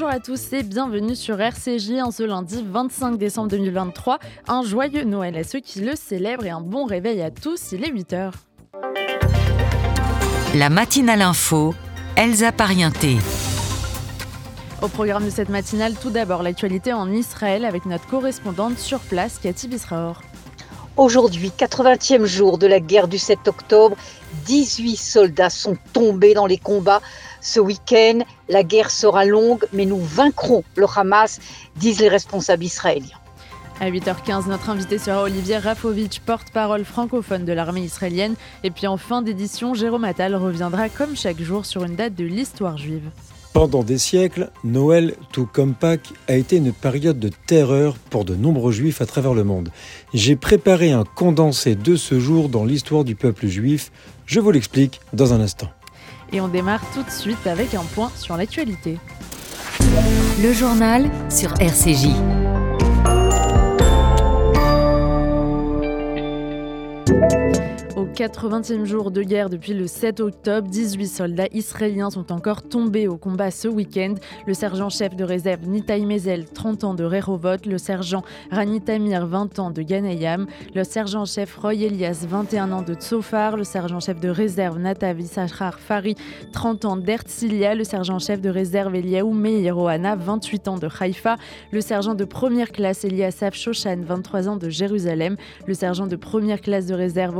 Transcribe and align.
Bonjour 0.00 0.14
à 0.14 0.20
tous 0.20 0.52
et 0.52 0.62
bienvenue 0.62 1.16
sur 1.16 1.40
RCJ 1.40 1.94
en 2.04 2.12
ce 2.12 2.22
lundi 2.22 2.64
25 2.64 3.18
décembre 3.18 3.48
2023. 3.48 4.20
Un 4.46 4.62
joyeux 4.62 5.02
Noël 5.02 5.36
à 5.36 5.42
ceux 5.42 5.58
qui 5.58 5.80
le 5.80 5.96
célèbrent 5.96 6.46
et 6.46 6.50
un 6.50 6.60
bon 6.60 6.84
réveil 6.84 7.20
à 7.20 7.32
tous, 7.32 7.72
il 7.72 7.82
est 7.82 7.90
8h. 7.90 8.30
La 10.54 10.70
matinale 10.70 11.20
info, 11.20 11.74
Elsa 12.14 12.52
Parienté. 12.52 13.16
Au 14.82 14.86
programme 14.86 15.24
de 15.24 15.30
cette 15.30 15.48
matinale, 15.48 15.94
tout 16.00 16.10
d'abord 16.10 16.44
l'actualité 16.44 16.92
en 16.92 17.10
Israël 17.10 17.64
avec 17.64 17.84
notre 17.84 18.06
correspondante 18.06 18.78
sur 18.78 19.00
place, 19.00 19.40
Cathy 19.40 19.66
Bisraor. 19.66 20.22
Aujourd'hui, 20.96 21.50
80e 21.56 22.24
jour 22.24 22.58
de 22.58 22.68
la 22.68 22.78
guerre 22.78 23.08
du 23.08 23.18
7 23.18 23.48
octobre, 23.48 23.96
18 24.46 24.96
soldats 24.96 25.50
sont 25.50 25.76
tombés 25.92 26.34
dans 26.34 26.46
les 26.46 26.58
combats. 26.58 27.00
Ce 27.48 27.60
week-end, 27.60 28.18
la 28.50 28.62
guerre 28.62 28.90
sera 28.90 29.24
longue, 29.24 29.64
mais 29.72 29.86
nous 29.86 30.04
vaincrons 30.04 30.64
le 30.76 30.84
Hamas, 30.94 31.40
disent 31.76 31.98
les 31.98 32.10
responsables 32.10 32.62
israéliens. 32.62 33.16
À 33.80 33.90
8h15, 33.90 34.48
notre 34.48 34.68
invité 34.68 34.98
sera 34.98 35.22
Olivier 35.22 35.56
Rafovitch, 35.56 36.20
porte-parole 36.20 36.84
francophone 36.84 37.46
de 37.46 37.54
l'armée 37.54 37.80
israélienne. 37.80 38.34
Et 38.64 38.70
puis 38.70 38.86
en 38.86 38.98
fin 38.98 39.22
d'édition, 39.22 39.72
Jérôme 39.72 40.04
Attal 40.04 40.34
reviendra 40.34 40.90
comme 40.90 41.16
chaque 41.16 41.40
jour 41.40 41.64
sur 41.64 41.84
une 41.84 41.96
date 41.96 42.14
de 42.14 42.24
l'histoire 42.24 42.76
juive. 42.76 43.08
Pendant 43.54 43.82
des 43.82 43.96
siècles, 43.96 44.50
Noël, 44.62 45.14
tout 45.32 45.48
comme 45.50 45.72
Pâques, 45.72 46.12
a 46.28 46.34
été 46.34 46.56
une 46.56 46.74
période 46.74 47.18
de 47.18 47.30
terreur 47.46 47.96
pour 48.10 48.26
de 48.26 48.34
nombreux 48.34 48.72
juifs 48.72 49.00
à 49.00 49.06
travers 49.06 49.32
le 49.32 49.44
monde. 49.44 49.70
J'ai 50.12 50.36
préparé 50.36 50.92
un 50.92 51.04
condensé 51.04 51.76
de 51.76 51.96
ce 51.96 52.20
jour 52.20 52.50
dans 52.50 52.66
l'histoire 52.66 53.04
du 53.04 53.14
peuple 53.14 53.46
juif. 53.46 53.90
Je 54.26 54.38
vous 54.38 54.50
l'explique 54.50 55.00
dans 55.14 55.32
un 55.32 55.40
instant. 55.40 55.70
Et 56.32 56.40
on 56.40 56.48
démarre 56.48 56.82
tout 56.92 57.02
de 57.02 57.10
suite 57.10 57.46
avec 57.46 57.74
un 57.74 57.84
point 57.94 58.10
sur 58.16 58.36
l'actualité. 58.36 58.98
Le 60.42 60.52
journal 60.52 61.10
sur 61.30 61.52
RCJ. 61.60 62.08
80e 68.18 68.84
jour 68.84 69.12
de 69.12 69.22
guerre 69.22 69.48
depuis 69.48 69.74
le 69.74 69.86
7 69.86 70.18
octobre, 70.18 70.66
18 70.66 71.06
soldats 71.06 71.46
israéliens 71.52 72.10
sont 72.10 72.32
encore 72.32 72.62
tombés 72.62 73.06
au 73.06 73.16
combat 73.16 73.52
ce 73.52 73.68
week-end. 73.68 74.14
Le 74.44 74.54
sergent-chef 74.54 75.14
de 75.14 75.22
réserve 75.22 75.68
Nitaï 75.68 76.04
Mezel, 76.04 76.46
30 76.46 76.82
ans 76.82 76.94
de 76.94 77.04
Rehovot, 77.04 77.64
le 77.64 77.78
sergent 77.78 78.24
Rani 78.50 78.80
Tamir, 78.80 79.24
20 79.24 79.60
ans 79.60 79.70
de 79.70 79.82
Ganayam, 79.82 80.46
le 80.74 80.82
sergent-chef 80.82 81.58
Roy 81.58 81.74
Elias, 81.74 82.26
21 82.28 82.72
ans 82.72 82.82
de 82.82 82.94
Tsofar, 82.94 83.56
le 83.56 83.62
sergent-chef 83.62 84.18
de 84.18 84.28
réserve 84.28 84.80
Natav 84.80 85.20
Issachar 85.20 85.78
Fari, 85.78 86.16
30 86.52 86.86
ans 86.86 86.96
d'Ertzilia, 86.96 87.76
le 87.76 87.84
sergent-chef 87.84 88.40
de 88.40 88.50
réserve 88.50 88.96
Eliaou 88.96 89.32
Meirohana, 89.32 90.16
28 90.16 90.66
ans 90.66 90.78
de 90.78 90.88
Haïfa, 90.98 91.36
le 91.70 91.80
sergent 91.80 92.16
de 92.16 92.24
première 92.24 92.72
classe 92.72 93.04
Eliasaf 93.04 93.54
Shoshan, 93.54 93.98
23 94.02 94.48
ans 94.48 94.56
de 94.56 94.70
Jérusalem, 94.70 95.36
le 95.68 95.74
sergent 95.74 96.08
de 96.08 96.16
première 96.16 96.60
classe 96.60 96.86
de 96.86 96.94
réserve 96.94 97.38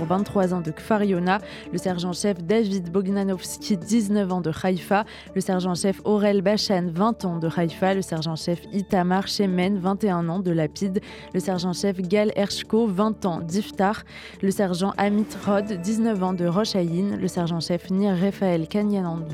Ochadash 0.00 0.20
23 0.20 0.54
ans 0.54 0.60
de 0.60 0.70
Kfariona, 0.70 1.38
le 1.72 1.78
sergent-chef 1.78 2.42
David 2.42 2.90
Bognanovski, 2.90 3.76
19 3.76 4.32
ans 4.32 4.40
de 4.40 4.52
Haïfa, 4.62 5.04
le 5.34 5.40
sergent-chef 5.40 6.00
Aurel 6.04 6.42
Bachan, 6.42 6.88
20 6.92 7.24
ans 7.24 7.38
de 7.38 7.48
Haïfa, 7.54 7.94
le 7.94 8.02
sergent-chef 8.02 8.60
Itamar 8.72 9.28
Shemen, 9.28 9.78
21 9.78 10.28
ans 10.28 10.40
de 10.40 10.50
Lapide, 10.50 11.00
le 11.34 11.40
sergent-chef 11.40 12.00
Gal 12.00 12.32
Ershko, 12.36 12.86
20 12.86 13.26
ans 13.26 13.40
d'Iftar, 13.40 14.02
le 14.42 14.50
sergent 14.50 14.92
Amit 14.98 15.26
Rod, 15.46 15.72
19 15.72 16.22
ans 16.22 16.32
de 16.32 16.46
Rosh 16.46 16.74
le 16.74 17.28
sergent-chef 17.28 17.90
Nir 17.90 18.16
Raphaël 18.20 18.68
Kanyanan, 18.68 19.24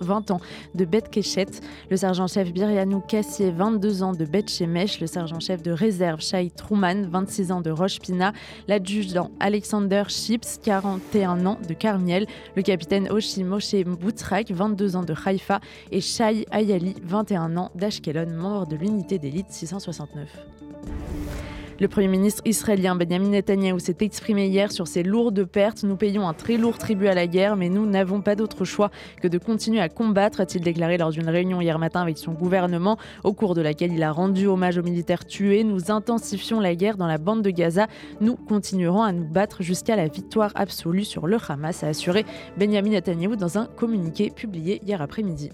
20 0.00 0.30
ans 0.30 0.40
de 0.74 0.84
Bet 0.84 1.02
Keshet, 1.10 1.46
le 1.90 1.96
sergent-chef 1.96 2.52
Biryanou 2.52 3.00
Kassier, 3.00 3.50
22 3.50 4.02
ans 4.02 4.12
de 4.12 4.24
Bet 4.24 4.46
Shemesh, 4.48 5.00
le 5.00 5.06
sergent-chef 5.06 5.62
de 5.62 5.70
réserve 5.70 6.20
Shai 6.20 6.50
Trouman, 6.50 7.06
26 7.10 7.52
ans 7.52 7.60
de 7.60 7.70
Rosh 7.70 8.00
Pina, 8.00 8.32
l'adjudant 8.68 9.30
Alexander 9.40 10.04
Chips, 10.14 10.58
41 10.62 11.44
ans 11.46 11.58
de 11.68 11.74
Carmiel, 11.74 12.26
le 12.54 12.62
capitaine 12.62 13.10
Oshi 13.10 13.42
Moshe 13.42 13.74
Boutrak, 13.84 14.50
22 14.50 14.96
ans 14.96 15.02
de 15.02 15.14
Haïfa, 15.24 15.60
et 15.90 16.00
Shai 16.00 16.46
Ayali, 16.50 16.94
21 17.02 17.56
ans 17.56 17.70
d'Ashkelon, 17.74 18.30
membre 18.30 18.66
de 18.66 18.76
l'unité 18.76 19.18
d'élite 19.18 19.46
669. 19.50 20.28
Le 21.80 21.88
Premier 21.88 22.06
ministre 22.06 22.40
israélien 22.44 22.94
Benjamin 22.94 23.30
Netanyahu 23.30 23.80
s'est 23.80 23.96
exprimé 24.00 24.46
hier 24.46 24.70
sur 24.70 24.86
ces 24.86 25.02
lourdes 25.02 25.44
pertes. 25.44 25.82
Nous 25.82 25.96
payons 25.96 26.28
un 26.28 26.32
très 26.32 26.56
lourd 26.56 26.78
tribut 26.78 27.08
à 27.08 27.14
la 27.14 27.26
guerre, 27.26 27.56
mais 27.56 27.68
nous 27.68 27.84
n'avons 27.84 28.20
pas 28.20 28.36
d'autre 28.36 28.64
choix 28.64 28.90
que 29.20 29.26
de 29.26 29.38
continuer 29.38 29.80
à 29.80 29.88
combattre, 29.88 30.40
a-t-il 30.40 30.62
déclaré 30.62 30.98
lors 30.98 31.10
d'une 31.10 31.28
réunion 31.28 31.60
hier 31.60 31.80
matin 31.80 32.00
avec 32.00 32.16
son 32.16 32.32
gouvernement, 32.32 32.96
au 33.24 33.32
cours 33.32 33.54
de 33.54 33.60
laquelle 33.60 33.92
il 33.92 34.04
a 34.04 34.12
rendu 34.12 34.46
hommage 34.46 34.78
aux 34.78 34.84
militaires 34.84 35.24
tués. 35.24 35.64
Nous 35.64 35.90
intensifions 35.90 36.60
la 36.60 36.76
guerre 36.76 36.96
dans 36.96 37.08
la 37.08 37.18
bande 37.18 37.42
de 37.42 37.50
Gaza. 37.50 37.88
Nous 38.20 38.36
continuerons 38.36 39.02
à 39.02 39.10
nous 39.10 39.26
battre 39.26 39.64
jusqu'à 39.64 39.96
la 39.96 40.06
victoire 40.06 40.52
absolue 40.54 41.04
sur 41.04 41.26
le 41.26 41.38
Hamas, 41.48 41.82
a 41.82 41.88
assuré 41.88 42.24
Benjamin 42.56 42.90
Netanyahu 42.90 43.36
dans 43.36 43.58
un 43.58 43.66
communiqué 43.66 44.30
publié 44.30 44.80
hier 44.84 45.02
après-midi. 45.02 45.50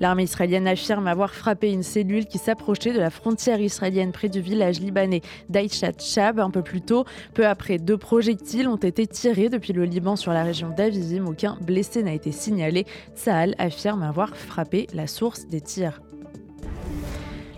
L'armée 0.00 0.24
israélienne 0.24 0.66
affirme 0.66 1.06
avoir 1.06 1.34
frappé 1.34 1.70
une 1.70 1.82
cellule 1.82 2.26
qui 2.26 2.38
s'approchait 2.38 2.92
de 2.92 2.98
la 2.98 3.10
frontière 3.10 3.60
israélienne 3.60 4.12
près 4.12 4.28
du 4.28 4.40
village 4.40 4.80
libanais 4.80 5.20
d'Aïchat 5.48 5.92
Shab 5.98 6.40
un 6.40 6.50
peu 6.50 6.62
plus 6.62 6.80
tôt. 6.80 7.04
Peu 7.34 7.46
après, 7.46 7.78
deux 7.78 7.98
projectiles 7.98 8.68
ont 8.68 8.76
été 8.76 9.06
tirés 9.06 9.50
depuis 9.50 9.74
le 9.74 9.84
Liban 9.84 10.16
sur 10.16 10.32
la 10.32 10.42
région 10.42 10.70
d'Avivim. 10.70 11.26
Aucun 11.26 11.58
blessé 11.60 12.02
n'a 12.02 12.14
été 12.14 12.32
signalé. 12.32 12.86
Tsahal 13.14 13.54
affirme 13.58 14.02
avoir 14.02 14.36
frappé 14.36 14.86
la 14.94 15.06
source 15.06 15.46
des 15.46 15.60
tirs. 15.60 16.00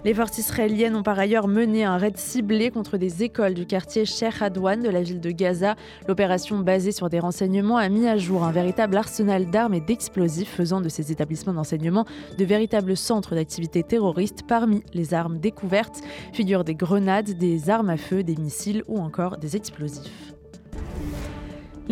Les 0.04 0.14
forces 0.14 0.38
israéliennes 0.38 0.96
ont 0.96 1.04
par 1.04 1.16
ailleurs 1.20 1.46
mené 1.46 1.84
un 1.84 1.96
raid 1.96 2.16
ciblé 2.16 2.72
contre 2.72 2.96
des 2.96 3.22
écoles 3.22 3.54
du 3.54 3.66
quartier 3.66 4.04
Sheikh 4.04 4.42
Adwan 4.42 4.82
de 4.82 4.88
la 4.88 5.00
ville 5.00 5.20
de 5.20 5.30
Gaza. 5.30 5.76
L'opération 6.08 6.58
basée 6.58 6.90
sur 6.90 7.08
des 7.08 7.20
renseignements 7.20 7.76
a 7.76 7.88
mis 7.88 8.08
à 8.08 8.16
jour 8.16 8.42
un 8.42 8.50
véritable 8.50 8.96
arsenal 8.96 9.48
d'armes 9.48 9.74
et 9.74 9.80
d'explosifs 9.80 10.52
faisant 10.56 10.80
de 10.80 10.88
ces 10.88 11.12
établissements 11.12 11.52
d'enseignement 11.52 12.04
de 12.36 12.44
véritables 12.44 12.96
centres 12.96 13.36
d'activité 13.36 13.84
terroriste. 13.84 14.40
Parmi 14.48 14.82
les 14.92 15.14
armes 15.14 15.38
découvertes 15.38 16.00
figurent 16.32 16.64
des 16.64 16.74
grenades, 16.74 17.38
des 17.38 17.70
armes 17.70 17.90
à 17.90 17.96
feu, 17.96 18.24
des 18.24 18.34
missiles 18.34 18.82
ou 18.88 18.98
encore 18.98 19.36
des 19.36 19.54
explosifs. 19.54 20.34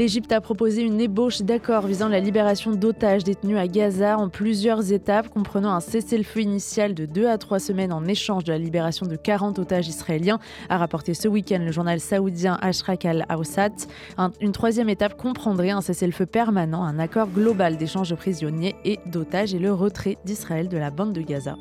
L'Égypte 0.01 0.33
a 0.33 0.41
proposé 0.41 0.81
une 0.81 0.99
ébauche 0.99 1.43
d'accord 1.43 1.87
visant 1.87 2.09
la 2.09 2.21
libération 2.21 2.71
d'otages 2.71 3.23
détenus 3.23 3.59
à 3.59 3.67
Gaza 3.67 4.17
en 4.17 4.31
plusieurs 4.31 4.93
étapes, 4.93 5.29
comprenant 5.29 5.75
un 5.75 5.81
cessez-le-feu 5.81 6.41
initial 6.41 6.95
de 6.95 7.05
2 7.05 7.27
à 7.27 7.37
3 7.37 7.59
semaines 7.59 7.93
en 7.93 8.07
échange 8.07 8.45
de 8.45 8.53
la 8.53 8.57
libération 8.57 9.05
de 9.05 9.15
40 9.15 9.59
otages 9.59 9.89
israéliens, 9.89 10.39
a 10.71 10.79
rapporté 10.79 11.13
ce 11.13 11.29
week-end 11.29 11.61
le 11.63 11.71
journal 11.71 12.01
saoudien 12.01 12.57
Ashrak 12.63 13.05
al-Awsat. 13.05 13.89
une 14.41 14.53
troisième 14.53 14.89
étape 14.89 15.19
comprendrait 15.19 15.69
un 15.69 15.83
cessez-le-feu 15.83 16.25
permanent, 16.25 16.83
un 16.83 16.99
accord 16.99 17.29
global 17.29 17.77
d'échange 17.77 18.09
de 18.09 18.15
prisonniers 18.15 18.77
et 18.87 19.01
d'otages 19.05 19.53
et 19.53 19.59
le 19.59 19.75
retrait 19.75 20.17
d'Israël 20.25 20.71
de 20.71 20.79
la 20.79 20.91
bande 20.91 21.13
de 21.13 21.21
Gaza. 21.21 21.57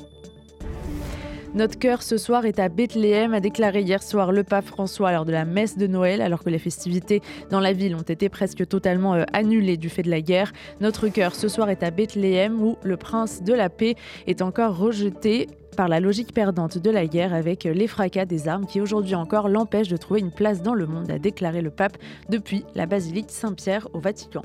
Notre 1.52 1.80
cœur 1.80 2.02
ce 2.02 2.16
soir 2.16 2.46
est 2.46 2.60
à 2.60 2.68
Bethléem, 2.68 3.34
a 3.34 3.40
déclaré 3.40 3.80
hier 3.80 4.04
soir 4.04 4.30
le 4.30 4.44
pape 4.44 4.66
François 4.66 5.10
lors 5.10 5.24
de 5.24 5.32
la 5.32 5.44
messe 5.44 5.76
de 5.76 5.88
Noël, 5.88 6.22
alors 6.22 6.44
que 6.44 6.48
les 6.48 6.60
festivités 6.60 7.22
dans 7.50 7.58
la 7.58 7.72
ville 7.72 7.96
ont 7.96 8.02
été 8.02 8.28
presque 8.28 8.68
totalement 8.68 9.14
euh, 9.14 9.24
annulées 9.32 9.76
du 9.76 9.88
fait 9.88 10.04
de 10.04 10.10
la 10.10 10.20
guerre. 10.20 10.52
Notre 10.80 11.08
cœur 11.08 11.34
ce 11.34 11.48
soir 11.48 11.68
est 11.68 11.82
à 11.82 11.90
Bethléem, 11.90 12.62
où 12.62 12.76
le 12.84 12.96
prince 12.96 13.42
de 13.42 13.52
la 13.52 13.68
paix 13.68 13.96
est 14.28 14.42
encore 14.42 14.78
rejeté 14.78 15.48
par 15.76 15.88
la 15.88 15.98
logique 15.98 16.32
perdante 16.32 16.78
de 16.78 16.90
la 16.90 17.06
guerre 17.06 17.34
avec 17.34 17.64
les 17.64 17.88
fracas 17.88 18.26
des 18.26 18.46
armes 18.46 18.66
qui 18.66 18.80
aujourd'hui 18.80 19.16
encore 19.16 19.48
l'empêchent 19.48 19.88
de 19.88 19.96
trouver 19.96 20.20
une 20.20 20.30
place 20.30 20.62
dans 20.62 20.74
le 20.74 20.86
monde, 20.86 21.10
a 21.10 21.18
déclaré 21.18 21.62
le 21.62 21.70
pape 21.70 21.98
depuis 22.28 22.64
la 22.76 22.86
basilique 22.86 23.30
Saint-Pierre 23.30 23.88
au 23.92 23.98
Vatican. 23.98 24.42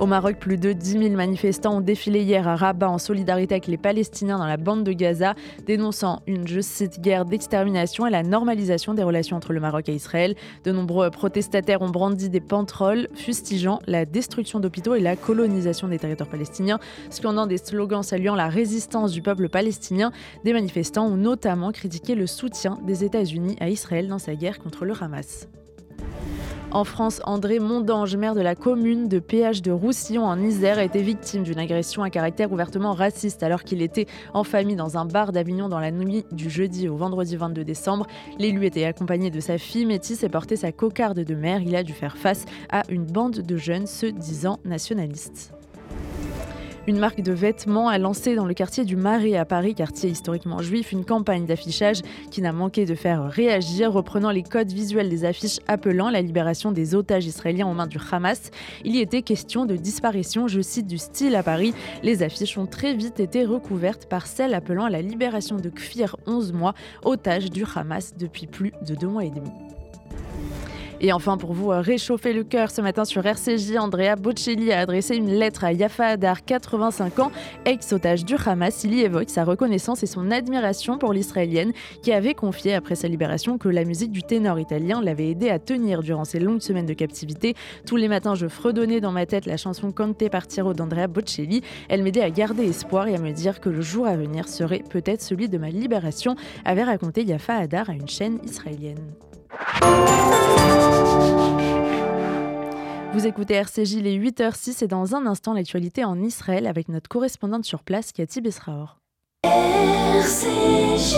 Au 0.00 0.06
Maroc, 0.06 0.38
plus 0.40 0.58
de 0.58 0.72
10 0.72 0.98
000 0.98 1.10
manifestants 1.10 1.76
ont 1.76 1.80
défilé 1.80 2.20
hier 2.20 2.48
à 2.48 2.56
Rabat 2.56 2.90
en 2.90 2.98
solidarité 2.98 3.54
avec 3.54 3.68
les 3.68 3.76
Palestiniens 3.76 4.38
dans 4.38 4.46
la 4.46 4.56
bande 4.56 4.82
de 4.82 4.92
Gaza, 4.92 5.34
dénonçant 5.66 6.20
une, 6.26 6.48
je 6.48 6.60
guerre 7.00 7.24
d'extermination 7.24 8.04
et 8.04 8.10
la 8.10 8.24
normalisation 8.24 8.94
des 8.94 9.04
relations 9.04 9.36
entre 9.36 9.52
le 9.52 9.60
Maroc 9.60 9.88
et 9.88 9.94
Israël. 9.94 10.34
De 10.64 10.72
nombreux 10.72 11.10
protestataires 11.10 11.80
ont 11.80 11.90
brandi 11.90 12.28
des 12.28 12.40
pantrolles, 12.40 13.08
fustigeant 13.14 13.78
la 13.86 14.04
destruction 14.04 14.58
d'hôpitaux 14.58 14.96
et 14.96 15.00
la 15.00 15.14
colonisation 15.14 15.86
des 15.86 16.00
territoires 16.00 16.28
palestiniens, 16.28 16.80
scandant 17.08 17.46
des 17.46 17.58
slogans 17.58 18.02
saluant 18.02 18.34
la 18.34 18.48
résistance 18.48 19.12
du 19.12 19.22
peuple 19.22 19.48
palestinien. 19.48 20.10
Des 20.44 20.52
manifestants 20.52 21.06
ont 21.06 21.16
notamment 21.16 21.70
critiqué 21.70 22.16
le 22.16 22.26
soutien 22.26 22.78
des 22.84 23.04
États-Unis 23.04 23.56
à 23.60 23.68
Israël 23.68 24.08
dans 24.08 24.18
sa 24.18 24.34
guerre 24.34 24.58
contre 24.58 24.84
le 24.84 24.92
Hamas. 25.00 25.46
En 26.74 26.82
France, 26.82 27.20
André 27.24 27.60
Mondange, 27.60 28.16
maire 28.16 28.34
de 28.34 28.40
la 28.40 28.56
commune 28.56 29.06
de 29.06 29.20
Péage 29.20 29.62
de 29.62 29.70
Roussillon 29.70 30.24
en 30.24 30.42
Isère, 30.42 30.78
a 30.78 30.82
été 30.82 31.02
victime 31.02 31.44
d'une 31.44 31.60
agression 31.60 32.02
à 32.02 32.10
caractère 32.10 32.50
ouvertement 32.50 32.94
raciste 32.94 33.44
alors 33.44 33.62
qu'il 33.62 33.80
était 33.80 34.06
en 34.32 34.42
famille 34.42 34.74
dans 34.74 34.98
un 34.98 35.04
bar 35.04 35.30
d'Avignon 35.30 35.68
dans 35.68 35.78
la 35.78 35.92
nuit 35.92 36.24
du 36.32 36.50
jeudi 36.50 36.88
au 36.88 36.96
vendredi 36.96 37.36
22 37.36 37.62
décembre. 37.62 38.08
L'élu 38.40 38.66
était 38.66 38.86
accompagné 38.86 39.30
de 39.30 39.38
sa 39.38 39.56
fille 39.56 39.86
métisse 39.86 40.24
et 40.24 40.28
portait 40.28 40.56
sa 40.56 40.72
cocarde 40.72 41.20
de 41.20 41.34
mère. 41.36 41.62
Il 41.62 41.76
a 41.76 41.84
dû 41.84 41.92
faire 41.92 42.16
face 42.16 42.44
à 42.70 42.82
une 42.88 43.04
bande 43.04 43.36
de 43.36 43.56
jeunes 43.56 43.86
se 43.86 44.06
disant 44.06 44.58
nationalistes. 44.64 45.53
Une 46.86 46.98
marque 46.98 47.22
de 47.22 47.32
vêtements 47.32 47.88
a 47.88 47.96
lancé 47.96 48.34
dans 48.34 48.44
le 48.44 48.52
quartier 48.52 48.84
du 48.84 48.94
Marais 48.94 49.36
à 49.36 49.46
Paris, 49.46 49.74
quartier 49.74 50.10
historiquement 50.10 50.60
juif, 50.60 50.92
une 50.92 51.06
campagne 51.06 51.46
d'affichage 51.46 52.02
qui 52.30 52.42
n'a 52.42 52.52
manqué 52.52 52.84
de 52.84 52.94
faire 52.94 53.24
réagir, 53.24 53.90
reprenant 53.90 54.30
les 54.30 54.42
codes 54.42 54.70
visuels 54.70 55.08
des 55.08 55.24
affiches 55.24 55.60
appelant 55.66 56.10
la 56.10 56.20
libération 56.20 56.72
des 56.72 56.94
otages 56.94 57.24
israéliens 57.24 57.66
aux 57.66 57.72
mains 57.72 57.86
du 57.86 57.96
Hamas. 58.12 58.50
Il 58.84 58.94
y 58.94 59.00
était 59.00 59.22
question 59.22 59.64
de 59.64 59.76
disparition, 59.76 60.46
je 60.46 60.60
cite, 60.60 60.86
du 60.86 60.98
style 60.98 61.36
à 61.36 61.42
Paris. 61.42 61.72
Les 62.02 62.22
affiches 62.22 62.58
ont 62.58 62.66
très 62.66 62.92
vite 62.92 63.18
été 63.18 63.46
recouvertes 63.46 64.06
par 64.06 64.26
celles 64.26 64.52
appelant 64.52 64.84
à 64.84 64.90
la 64.90 65.00
libération 65.00 65.56
de 65.56 65.70
Kfir, 65.70 66.16
11 66.26 66.52
mois, 66.52 66.74
otage 67.02 67.50
du 67.50 67.64
Hamas 67.74 68.12
depuis 68.18 68.46
plus 68.46 68.74
de 68.86 68.94
deux 68.94 69.08
mois 69.08 69.24
et 69.24 69.30
demi. 69.30 69.50
Et 71.04 71.12
enfin, 71.12 71.36
pour 71.36 71.52
vous 71.52 71.70
euh, 71.70 71.82
réchauffer 71.82 72.32
le 72.32 72.44
cœur 72.44 72.70
ce 72.70 72.80
matin 72.80 73.04
sur 73.04 73.26
RCJ, 73.26 73.76
Andrea 73.76 74.16
Bocelli 74.16 74.72
a 74.72 74.80
adressé 74.80 75.16
une 75.16 75.28
lettre 75.28 75.62
à 75.62 75.70
Yafa 75.74 76.06
Adar, 76.06 76.46
85 76.46 77.18
ans, 77.18 77.30
ex-otage 77.66 78.24
du 78.24 78.36
Hamas. 78.36 78.84
Il 78.84 78.94
y 78.94 79.02
évoque 79.02 79.28
sa 79.28 79.44
reconnaissance 79.44 80.02
et 80.02 80.06
son 80.06 80.30
admiration 80.30 80.96
pour 80.96 81.12
l'Israélienne, 81.12 81.74
qui 82.02 82.10
avait 82.10 82.32
confié 82.32 82.72
après 82.72 82.94
sa 82.94 83.06
libération 83.06 83.58
que 83.58 83.68
la 83.68 83.84
musique 83.84 84.12
du 84.12 84.22
ténor 84.22 84.58
italien 84.58 85.02
l'avait 85.02 85.28
aidé 85.28 85.50
à 85.50 85.58
tenir 85.58 86.02
durant 86.02 86.24
ces 86.24 86.40
longues 86.40 86.62
semaines 86.62 86.86
de 86.86 86.94
captivité. 86.94 87.54
Tous 87.86 87.96
les 87.96 88.08
matins, 88.08 88.34
je 88.34 88.46
fredonnais 88.46 89.02
dans 89.02 89.12
ma 89.12 89.26
tête 89.26 89.44
la 89.44 89.58
chanson 89.58 89.92
Cante 89.92 90.30
Partiro 90.30 90.72
d'Andrea 90.72 91.06
Bocelli. 91.06 91.60
Elle 91.90 92.02
m'aidait 92.02 92.22
à 92.22 92.30
garder 92.30 92.64
espoir 92.64 93.08
et 93.08 93.14
à 93.14 93.18
me 93.18 93.32
dire 93.32 93.60
que 93.60 93.68
le 93.68 93.82
jour 93.82 94.06
à 94.06 94.16
venir 94.16 94.48
serait 94.48 94.82
peut-être 94.88 95.20
celui 95.20 95.50
de 95.50 95.58
ma 95.58 95.68
libération, 95.68 96.34
avait 96.64 96.84
raconté 96.84 97.24
Yafa 97.24 97.56
Adar 97.56 97.90
à 97.90 97.92
une 97.92 98.08
chaîne 98.08 98.38
israélienne. 98.42 99.12
Vous 103.14 103.26
écoutez 103.28 103.54
RCJ 103.54 104.02
les 104.02 104.18
8h06 104.18 104.82
et 104.84 104.88
dans 104.88 105.14
un 105.14 105.24
instant 105.26 105.54
l'actualité 105.54 106.04
en 106.04 106.20
Israël 106.20 106.66
avec 106.66 106.88
notre 106.88 107.08
correspondante 107.08 107.64
sur 107.64 107.84
place 107.84 108.10
Cathy 108.12 108.40
Besraor. 108.40 108.98
RCJ 109.44 111.16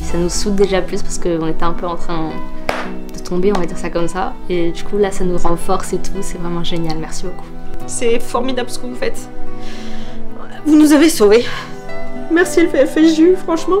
Ça 0.00 0.16
nous 0.16 0.30
soude 0.30 0.56
déjà 0.56 0.80
plus 0.80 1.02
parce 1.02 1.18
qu'on 1.18 1.46
était 1.46 1.64
un 1.64 1.74
peu 1.74 1.86
en 1.86 1.96
train 1.96 2.30
de 3.12 3.18
tomber, 3.18 3.52
on 3.54 3.60
va 3.60 3.66
dire 3.66 3.76
ça 3.76 3.90
comme 3.90 4.08
ça. 4.08 4.34
Et 4.48 4.72
du 4.72 4.82
coup 4.82 4.96
là 4.96 5.10
ça 5.10 5.24
nous 5.24 5.36
renforce 5.36 5.92
et 5.92 5.98
tout, 5.98 6.12
c'est 6.22 6.38
vraiment 6.38 6.64
génial, 6.64 6.98
merci 6.98 7.24
beaucoup. 7.24 7.46
C'est 7.86 8.18
formidable 8.18 8.70
ce 8.70 8.78
que 8.78 8.86
vous 8.86 8.96
faites. 8.96 9.28
Vous 10.64 10.76
nous 10.76 10.92
avez 10.92 11.10
sauvés. 11.10 11.44
Merci 12.30 12.60
le 12.60 12.68
FSJU, 12.68 13.36
franchement. 13.36 13.78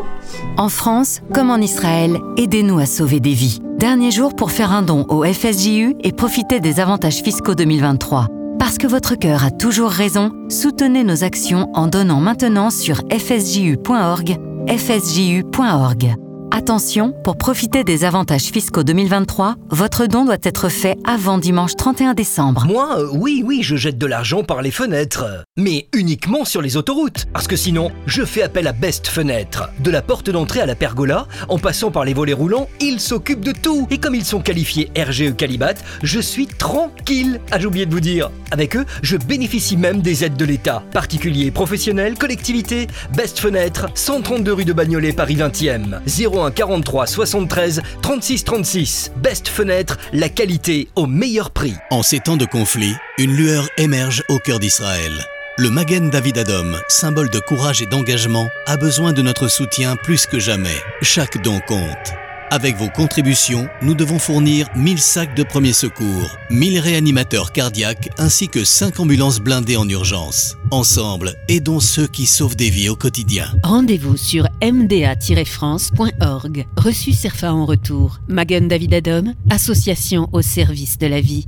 En 0.56 0.68
France, 0.68 1.20
comme 1.34 1.50
en 1.50 1.58
Israël, 1.58 2.18
aidez-nous 2.36 2.78
à 2.78 2.86
sauver 2.86 3.20
des 3.20 3.34
vies. 3.34 3.60
Dernier 3.78 4.10
jour 4.10 4.34
pour 4.34 4.50
faire 4.50 4.72
un 4.72 4.82
don 4.82 5.06
au 5.08 5.24
FSJU 5.24 5.94
et 6.00 6.12
profiter 6.12 6.60
des 6.60 6.80
avantages 6.80 7.22
fiscaux 7.22 7.54
2023. 7.54 8.26
Parce 8.58 8.78
que 8.78 8.86
votre 8.86 9.14
cœur 9.14 9.44
a 9.44 9.50
toujours 9.50 9.90
raison, 9.90 10.32
soutenez 10.48 11.04
nos 11.04 11.22
actions 11.22 11.70
en 11.74 11.86
donnant 11.86 12.20
maintenant 12.20 12.70
sur 12.70 13.02
fsju.org, 13.10 14.36
fsju.org. 14.66 16.27
Attention, 16.50 17.12
pour 17.24 17.36
profiter 17.36 17.84
des 17.84 18.04
avantages 18.04 18.44
fiscaux 18.46 18.82
2023, 18.82 19.56
votre 19.68 20.06
don 20.06 20.24
doit 20.24 20.36
être 20.42 20.70
fait 20.70 20.96
avant 21.06 21.36
dimanche 21.36 21.76
31 21.76 22.14
décembre. 22.14 22.64
Moi, 22.66 22.98
euh, 22.98 23.08
oui, 23.12 23.42
oui, 23.44 23.60
je 23.62 23.76
jette 23.76 23.98
de 23.98 24.06
l'argent 24.06 24.42
par 24.42 24.62
les 24.62 24.70
fenêtres. 24.70 25.44
Mais 25.58 25.88
uniquement 25.92 26.46
sur 26.46 26.62
les 26.62 26.76
autoroutes. 26.78 27.26
Parce 27.34 27.46
que 27.46 27.56
sinon, 27.56 27.90
je 28.06 28.24
fais 28.24 28.42
appel 28.42 28.66
à 28.66 28.72
Best 28.72 29.08
Fenêtre. 29.08 29.68
De 29.80 29.90
la 29.90 30.00
porte 30.00 30.30
d'entrée 30.30 30.60
à 30.60 30.66
la 30.66 30.74
pergola, 30.74 31.26
en 31.48 31.58
passant 31.58 31.90
par 31.90 32.04
les 32.04 32.14
volets 32.14 32.32
roulants, 32.32 32.68
ils 32.80 33.00
s'occupent 33.00 33.44
de 33.44 33.52
tout. 33.52 33.86
Et 33.90 33.98
comme 33.98 34.14
ils 34.14 34.24
sont 34.24 34.40
qualifiés 34.40 34.90
RGE 34.96 35.36
Calibat, 35.36 35.74
je 36.02 36.20
suis 36.20 36.46
tranquille. 36.46 37.40
Ah, 37.50 37.58
j'ai 37.58 37.66
oublié 37.66 37.84
de 37.84 37.92
vous 37.92 38.00
dire. 38.00 38.30
Avec 38.50 38.74
eux, 38.74 38.86
je 39.02 39.18
bénéficie 39.18 39.76
même 39.76 40.00
des 40.00 40.24
aides 40.24 40.36
de 40.36 40.44
l'État. 40.46 40.82
Particuliers, 40.92 41.50
professionnels, 41.50 42.16
collectivités, 42.16 42.86
Best 43.14 43.38
Fenêtre, 43.38 43.86
132 43.94 44.52
rue 44.52 44.64
de 44.64 44.72
Bagnolet, 44.72 45.12
Paris 45.12 45.36
20e. 45.36 46.00
01 46.38 46.50
43 46.50 47.06
73 47.06 47.82
36 48.02 48.44
36. 48.44 49.12
Best 49.16 49.48
Fenêtre, 49.48 49.98
la 50.12 50.28
qualité 50.28 50.88
au 50.96 51.06
meilleur 51.06 51.50
prix. 51.50 51.74
En 51.90 52.02
ces 52.02 52.20
temps 52.20 52.36
de 52.36 52.44
conflit, 52.44 52.94
une 53.18 53.34
lueur 53.34 53.68
émerge 53.76 54.22
au 54.28 54.38
cœur 54.38 54.58
d'Israël. 54.58 55.12
Le 55.56 55.70
Magen 55.70 56.08
David 56.08 56.38
Adom, 56.38 56.76
symbole 56.88 57.30
de 57.30 57.40
courage 57.40 57.82
et 57.82 57.86
d'engagement, 57.86 58.48
a 58.66 58.76
besoin 58.76 59.12
de 59.12 59.22
notre 59.22 59.48
soutien 59.48 59.96
plus 59.96 60.26
que 60.26 60.38
jamais. 60.38 60.76
Chaque 61.02 61.42
don 61.42 61.58
compte. 61.66 62.14
Avec 62.50 62.76
vos 62.76 62.88
contributions, 62.88 63.68
nous 63.82 63.94
devons 63.94 64.18
fournir 64.18 64.70
1000 64.74 64.98
sacs 64.98 65.36
de 65.36 65.42
premiers 65.42 65.74
secours, 65.74 66.38
1000 66.50 66.78
réanimateurs 66.78 67.52
cardiaques 67.52 68.08
ainsi 68.16 68.48
que 68.48 68.64
5 68.64 69.00
ambulances 69.00 69.38
blindées 69.38 69.76
en 69.76 69.86
urgence. 69.86 70.56
Ensemble, 70.70 71.34
aidons 71.48 71.80
ceux 71.80 72.06
qui 72.06 72.24
sauvent 72.24 72.56
des 72.56 72.70
vies 72.70 72.88
au 72.88 72.96
quotidien. 72.96 73.48
Rendez-vous 73.62 74.16
sur 74.16 74.48
mda-france.org. 74.62 76.66
Reçu 76.78 77.12
CERFA 77.12 77.52
en 77.52 77.66
retour. 77.66 78.20
Magen 78.28 78.66
David 78.66 78.94
Adom, 78.94 79.34
association 79.50 80.30
au 80.32 80.40
service 80.40 80.96
de 80.96 81.06
la 81.06 81.20
vie. 81.20 81.46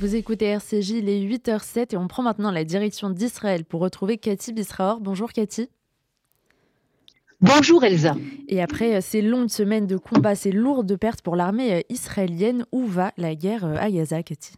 Vous 0.00 0.14
écoutez 0.14 0.46
RCJ, 0.46 0.90
il 0.90 1.08
est 1.08 1.20
8h07 1.20 1.94
et 1.94 1.96
on 1.96 2.06
prend 2.06 2.22
maintenant 2.22 2.52
la 2.52 2.62
direction 2.62 3.10
d'Israël 3.10 3.64
pour 3.64 3.80
retrouver 3.80 4.18
Cathy 4.18 4.52
Bisraor. 4.52 5.00
Bonjour 5.00 5.32
Cathy. 5.32 5.68
Bonjour 7.42 7.82
Elsa. 7.82 8.14
Et 8.46 8.62
après 8.62 8.94
euh, 8.94 9.00
ces 9.00 9.20
longues 9.20 9.48
semaines 9.48 9.88
de 9.88 9.96
combat, 9.96 10.36
ces 10.36 10.52
lourdes 10.52 10.96
pertes 10.96 11.22
pour 11.22 11.34
l'armée 11.34 11.72
euh, 11.74 11.80
israélienne, 11.88 12.64
où 12.70 12.86
va 12.86 13.12
la 13.16 13.34
guerre 13.34 13.64
euh, 13.64 13.74
à 13.80 13.90
Gaza, 13.90 14.22
Cathy? 14.22 14.52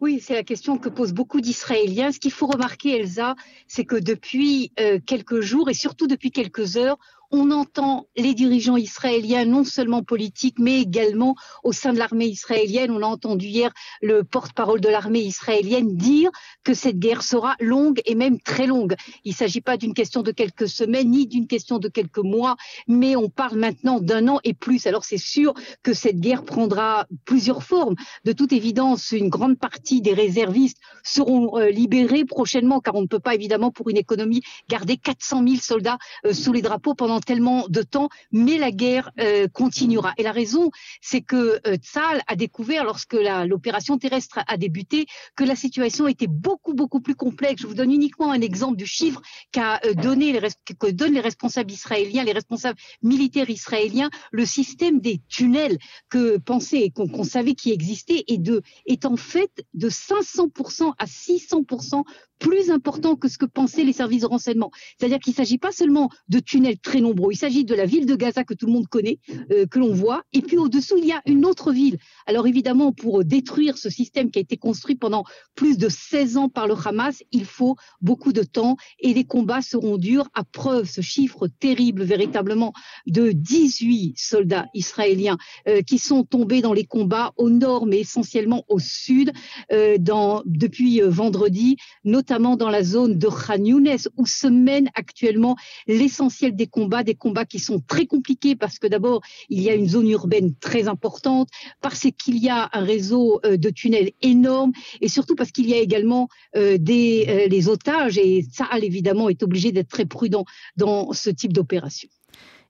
Oui, 0.00 0.20
c'est 0.22 0.34
la 0.34 0.44
question 0.44 0.78
que 0.78 0.88
posent 0.88 1.12
beaucoup 1.12 1.40
d'Israéliens. 1.40 2.12
Ce 2.12 2.20
qu'il 2.20 2.30
faut 2.30 2.46
remarquer, 2.46 2.96
Elsa, 3.00 3.34
c'est 3.66 3.84
que 3.84 3.96
depuis 3.96 4.70
quelques 5.06 5.40
jours 5.40 5.70
et 5.70 5.74
surtout 5.74 6.06
depuis 6.06 6.30
quelques 6.30 6.76
heures, 6.76 6.98
on 7.36 7.50
entend 7.50 8.06
les 8.16 8.32
dirigeants 8.32 8.76
israéliens, 8.76 9.44
non 9.44 9.64
seulement 9.64 10.04
politiques, 10.04 10.60
mais 10.60 10.80
également 10.80 11.34
au 11.64 11.72
sein 11.72 11.92
de 11.92 11.98
l'armée 11.98 12.26
israélienne. 12.26 12.92
On 12.92 13.02
a 13.02 13.06
entendu 13.06 13.46
hier 13.46 13.72
le 14.00 14.22
porte-parole 14.22 14.80
de 14.80 14.88
l'armée 14.88 15.22
israélienne 15.22 15.96
dire 15.96 16.30
que 16.62 16.74
cette 16.74 17.00
guerre 17.00 17.24
sera 17.24 17.56
longue 17.58 18.00
et 18.06 18.14
même 18.14 18.40
très 18.40 18.68
longue. 18.68 18.94
Il 19.24 19.30
ne 19.30 19.34
s'agit 19.34 19.60
pas 19.60 19.76
d'une 19.76 19.94
question 19.94 20.22
de 20.22 20.30
quelques 20.30 20.68
semaines, 20.68 21.10
ni 21.10 21.26
d'une 21.26 21.48
question 21.48 21.80
de 21.80 21.88
quelques 21.88 22.18
mois, 22.18 22.54
mais 22.86 23.16
on 23.16 23.28
parle 23.28 23.58
maintenant 23.58 23.98
d'un 23.98 24.28
an 24.28 24.38
et 24.44 24.54
plus. 24.54 24.86
Alors 24.86 25.02
c'est 25.02 25.18
sûr 25.18 25.54
que 25.82 25.92
cette 25.92 26.20
guerre 26.20 26.44
prendra 26.44 27.08
plusieurs 27.24 27.64
formes. 27.64 27.96
De 28.24 28.30
toute 28.30 28.52
évidence, 28.52 29.10
une 29.10 29.28
grande 29.28 29.58
partie 29.58 30.00
des 30.00 30.14
réservistes 30.14 30.78
seront 31.02 31.58
euh, 31.58 31.70
libérés 31.70 32.24
prochainement, 32.24 32.78
car 32.78 32.94
on 32.94 33.02
ne 33.02 33.08
peut 33.08 33.18
pas 33.18 33.34
évidemment 33.34 33.72
pour 33.72 33.90
une 33.90 33.96
économie 33.96 34.42
garder 34.68 34.96
400 34.96 35.42
000 35.44 35.56
soldats 35.60 35.98
euh, 36.26 36.32
sous 36.32 36.52
les 36.52 36.62
drapeaux 36.62 36.94
pendant 36.94 37.23
tellement 37.24 37.66
de 37.68 37.82
temps, 37.82 38.08
mais 38.32 38.58
la 38.58 38.70
guerre 38.70 39.10
euh, 39.20 39.48
continuera. 39.48 40.12
Et 40.18 40.22
la 40.22 40.32
raison, 40.32 40.70
c'est 41.00 41.20
que 41.20 41.60
euh, 41.66 41.76
Tzal 41.76 42.22
a 42.26 42.36
découvert, 42.36 42.84
lorsque 42.84 43.16
l'opération 43.46 43.98
terrestre 43.98 44.40
a 44.46 44.56
débuté, 44.56 45.06
que 45.36 45.44
la 45.44 45.56
situation 45.56 46.06
était 46.06 46.26
beaucoup, 46.26 46.74
beaucoup 46.74 47.00
plus 47.00 47.14
complexe. 47.14 47.62
Je 47.62 47.66
vous 47.66 47.74
donne 47.74 47.92
uniquement 47.92 48.32
un 48.32 48.40
exemple 48.40 48.76
du 48.76 48.86
chiffre 48.86 49.20
qu'a 49.52 49.80
euh, 49.84 49.94
donné 49.94 50.38
que 50.78 50.90
donnent 50.90 51.14
les 51.14 51.20
responsables 51.20 51.70
israéliens, 51.70 52.24
les 52.24 52.32
responsables 52.32 52.78
militaires 53.02 53.50
israéliens, 53.50 54.10
le 54.32 54.46
système 54.46 55.00
des 55.00 55.20
tunnels 55.28 55.78
que 56.08 56.38
pensait, 56.38 56.90
qu'on 56.90 57.24
savait 57.24 57.54
qui 57.54 57.72
existait, 57.72 58.24
et 58.28 58.40
est 58.86 59.04
en 59.06 59.16
fait 59.16 59.64
de 59.74 59.88
500% 59.88 60.92
à 60.98 61.04
600% 61.06 62.02
plus 62.38 62.70
important 62.70 63.16
que 63.16 63.28
ce 63.28 63.38
que 63.38 63.46
pensaient 63.46 63.84
les 63.84 63.92
services 63.92 64.22
de 64.22 64.26
renseignement. 64.26 64.70
C'est-à-dire 64.98 65.18
qu'il 65.18 65.32
ne 65.32 65.36
s'agit 65.36 65.58
pas 65.58 65.72
seulement 65.72 66.10
de 66.28 66.40
tunnels 66.40 66.78
très 66.78 67.00
il 67.30 67.36
s'agit 67.36 67.64
de 67.64 67.74
la 67.74 67.86
ville 67.86 68.06
de 68.06 68.14
Gaza 68.14 68.44
que 68.44 68.54
tout 68.54 68.66
le 68.66 68.72
monde 68.72 68.88
connaît, 68.88 69.18
euh, 69.50 69.66
que 69.66 69.78
l'on 69.78 69.92
voit, 69.92 70.22
et 70.32 70.40
puis 70.40 70.56
au-dessous, 70.56 70.96
il 70.98 71.06
y 71.06 71.12
a 71.12 71.22
une 71.26 71.44
autre 71.44 71.72
ville. 71.72 71.98
Alors 72.26 72.46
évidemment, 72.46 72.92
pour 72.92 73.24
détruire 73.24 73.76
ce 73.78 73.90
système 73.90 74.30
qui 74.30 74.38
a 74.38 74.42
été 74.42 74.56
construit 74.56 74.94
pendant 74.94 75.24
plus 75.54 75.78
de 75.78 75.88
16 75.88 76.36
ans 76.36 76.48
par 76.48 76.66
le 76.66 76.74
Hamas, 76.74 77.22
il 77.32 77.44
faut 77.44 77.76
beaucoup 78.00 78.32
de 78.32 78.42
temps 78.42 78.76
et 79.00 79.14
les 79.14 79.24
combats 79.24 79.62
seront 79.62 79.96
durs. 79.96 80.28
À 80.34 80.44
preuve, 80.44 80.88
ce 80.88 81.00
chiffre 81.00 81.48
terrible 81.48 82.04
véritablement 82.04 82.72
de 83.06 83.32
18 83.32 84.14
soldats 84.16 84.66
israéliens 84.74 85.36
euh, 85.68 85.82
qui 85.82 85.98
sont 85.98 86.24
tombés 86.24 86.62
dans 86.62 86.72
les 86.72 86.84
combats 86.84 87.32
au 87.36 87.50
nord, 87.50 87.86
mais 87.86 88.00
essentiellement 88.00 88.64
au 88.68 88.78
sud, 88.78 89.32
euh, 89.72 89.98
depuis 90.46 91.00
vendredi, 91.00 91.76
notamment 92.04 92.56
dans 92.56 92.70
la 92.70 92.82
zone 92.82 93.18
de 93.18 93.28
Khan 93.28 93.64
Younes, 93.64 93.96
où 94.16 94.26
se 94.26 94.46
mènent 94.46 94.90
actuellement 94.94 95.56
l'essentiel 95.86 96.54
des 96.54 96.66
combats, 96.66 96.93
des 97.02 97.14
combats 97.14 97.44
qui 97.44 97.58
sont 97.58 97.80
très 97.80 98.06
compliqués 98.06 98.56
parce 98.56 98.78
que 98.78 98.86
d'abord, 98.86 99.22
il 99.48 99.60
y 99.60 99.70
a 99.70 99.74
une 99.74 99.88
zone 99.88 100.08
urbaine 100.08 100.54
très 100.60 100.88
importante, 100.88 101.48
parce 101.80 102.06
qu'il 102.18 102.38
y 102.38 102.48
a 102.48 102.70
un 102.72 102.84
réseau 102.84 103.40
euh, 103.44 103.56
de 103.56 103.70
tunnels 103.70 104.12
énorme, 104.22 104.72
et 105.00 105.08
surtout 105.08 105.34
parce 105.34 105.50
qu'il 105.50 105.68
y 105.68 105.74
a 105.74 105.78
également 105.78 106.28
euh, 106.56 106.78
des, 106.78 107.26
euh, 107.28 107.48
les 107.48 107.68
otages, 107.68 108.18
et 108.18 108.44
ça, 108.52 108.68
évidemment, 108.80 109.28
est 109.28 109.42
obligé 109.42 109.72
d'être 109.72 109.88
très 109.88 110.06
prudent 110.06 110.44
dans 110.76 111.12
ce 111.12 111.30
type 111.30 111.52
d'opération. 111.52 112.08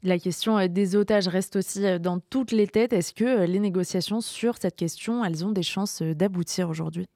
La 0.03 0.19
question 0.19 0.67
des 0.69 0.97
otages 0.97 1.29
reste 1.29 1.57
aussi 1.57 1.81
dans 1.99 2.21
toutes 2.21 2.53
les 2.53 2.67
têtes. 2.67 2.93
Est-ce 2.93 3.15
que 3.15 3.47
les 3.47 3.59
négociations 3.59 4.21
sur 4.21 4.57
cette 4.61 4.77
question, 4.77 5.25
elles 5.25 5.47
ont 5.47 5.51
des 5.51 5.63
chances 5.63 6.03
d'aboutir 6.03 6.69
aujourd'hui? 6.69 7.07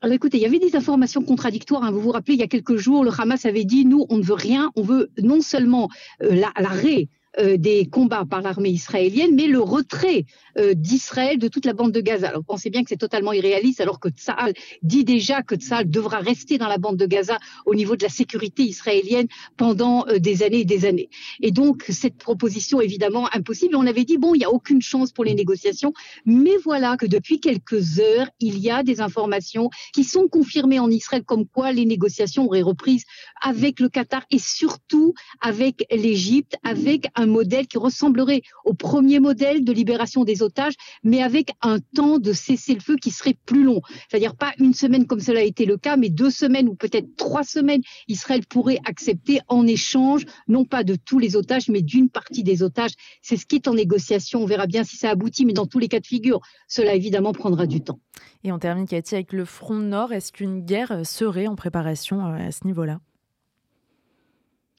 Alors 0.00 0.14
écoutez, 0.14 0.36
il 0.36 0.42
y 0.42 0.46
avait 0.46 0.60
des 0.60 0.76
informations 0.76 1.22
contradictoires. 1.22 1.82
Hein. 1.82 1.90
Vous 1.90 2.00
vous 2.00 2.12
rappelez, 2.12 2.34
il 2.34 2.40
y 2.40 2.44
a 2.44 2.48
quelques 2.48 2.76
jours, 2.76 3.02
le 3.02 3.10
Hamas 3.16 3.44
avait 3.46 3.64
dit, 3.64 3.84
nous, 3.84 4.06
on 4.10 4.18
ne 4.18 4.22
veut 4.22 4.34
rien, 4.34 4.70
on 4.76 4.82
veut 4.82 5.10
non 5.20 5.40
seulement 5.40 5.88
euh, 6.22 6.40
l'arrêt 6.56 7.08
des 7.38 7.86
combats 7.86 8.24
par 8.28 8.42
l'armée 8.42 8.70
israélienne, 8.70 9.34
mais 9.34 9.46
le 9.46 9.60
retrait 9.60 10.24
euh, 10.58 10.74
d'Israël 10.74 11.38
de 11.38 11.48
toute 11.48 11.64
la 11.64 11.72
bande 11.72 11.92
de 11.92 12.00
Gaza. 12.00 12.28
Alors, 12.28 12.44
pensez 12.44 12.70
bien 12.70 12.82
que 12.82 12.88
c'est 12.88 12.96
totalement 12.96 13.32
irréaliste, 13.32 13.80
alors 13.80 14.00
que 14.00 14.08
Tsahal 14.08 14.54
dit 14.82 15.04
déjà 15.04 15.42
que 15.42 15.54
Tsahal 15.54 15.88
devra 15.88 16.18
rester 16.18 16.58
dans 16.58 16.68
la 16.68 16.78
bande 16.78 16.96
de 16.96 17.06
Gaza 17.06 17.38
au 17.64 17.74
niveau 17.74 17.96
de 17.96 18.02
la 18.02 18.08
sécurité 18.08 18.62
israélienne 18.64 19.28
pendant 19.56 20.06
euh, 20.08 20.18
des 20.18 20.42
années 20.42 20.60
et 20.60 20.64
des 20.64 20.84
années. 20.84 21.10
Et 21.40 21.52
donc, 21.52 21.84
cette 21.90 22.16
proposition, 22.16 22.80
évidemment, 22.80 23.28
impossible. 23.32 23.76
On 23.76 23.86
avait 23.86 24.04
dit, 24.04 24.18
bon, 24.18 24.34
il 24.34 24.38
n'y 24.38 24.44
a 24.44 24.50
aucune 24.50 24.82
chance 24.82 25.12
pour 25.12 25.24
les 25.24 25.34
négociations, 25.34 25.92
mais 26.26 26.56
voilà 26.64 26.96
que 26.96 27.06
depuis 27.06 27.40
quelques 27.40 28.00
heures, 28.00 28.28
il 28.40 28.58
y 28.58 28.70
a 28.70 28.82
des 28.82 29.00
informations 29.00 29.70
qui 29.92 30.04
sont 30.04 30.26
confirmées 30.28 30.80
en 30.80 30.90
Israël 30.90 31.22
comme 31.24 31.46
quoi 31.46 31.72
les 31.72 31.84
négociations 31.84 32.46
auraient 32.46 32.62
repris 32.62 33.02
avec 33.40 33.80
le 33.80 33.88
Qatar 33.88 34.24
et 34.30 34.38
surtout 34.38 35.14
avec 35.40 35.86
l'Égypte, 35.92 36.56
avec 36.64 37.08
un 37.14 37.26
modèle 37.28 37.66
qui 37.66 37.78
ressemblerait 37.78 38.42
au 38.64 38.74
premier 38.74 39.20
modèle 39.20 39.64
de 39.64 39.72
libération 39.72 40.24
des 40.24 40.42
otages, 40.42 40.74
mais 41.02 41.22
avec 41.22 41.52
un 41.62 41.78
temps 41.94 42.18
de 42.18 42.32
cessez-le-feu 42.32 42.96
qui 42.96 43.10
serait 43.10 43.36
plus 43.46 43.64
long. 43.64 43.80
C'est-à-dire 44.08 44.36
pas 44.36 44.52
une 44.58 44.74
semaine 44.74 45.06
comme 45.06 45.20
cela 45.20 45.40
a 45.40 45.44
été 45.44 45.64
le 45.64 45.76
cas, 45.76 45.96
mais 45.96 46.08
deux 46.08 46.30
semaines 46.30 46.68
ou 46.68 46.74
peut-être 46.74 47.16
trois 47.16 47.44
semaines, 47.44 47.82
Israël 48.08 48.46
pourrait 48.46 48.78
accepter 48.84 49.40
en 49.48 49.66
échange, 49.66 50.24
non 50.46 50.64
pas 50.64 50.84
de 50.84 50.96
tous 50.96 51.18
les 51.18 51.36
otages, 51.36 51.68
mais 51.68 51.82
d'une 51.82 52.08
partie 52.08 52.42
des 52.42 52.62
otages. 52.62 52.92
C'est 53.22 53.36
ce 53.36 53.46
qui 53.46 53.56
est 53.56 53.68
en 53.68 53.74
négociation. 53.74 54.42
On 54.42 54.46
verra 54.46 54.66
bien 54.66 54.84
si 54.84 54.96
ça 54.96 55.10
aboutit, 55.10 55.44
mais 55.44 55.52
dans 55.52 55.66
tous 55.66 55.78
les 55.78 55.88
cas 55.88 56.00
de 56.00 56.06
figure, 56.06 56.40
cela 56.66 56.94
évidemment 56.94 57.32
prendra 57.32 57.66
du 57.66 57.80
temps. 57.80 58.00
Et 58.44 58.52
on 58.52 58.58
termine, 58.58 58.86
Cathy, 58.86 59.14
avec 59.14 59.32
le 59.32 59.44
front 59.44 59.78
nord. 59.78 60.12
Est-ce 60.12 60.32
qu'une 60.32 60.64
guerre 60.64 61.04
serait 61.04 61.46
en 61.46 61.56
préparation 61.56 62.26
euh, 62.26 62.48
à 62.48 62.52
ce 62.52 62.66
niveau-là? 62.66 63.00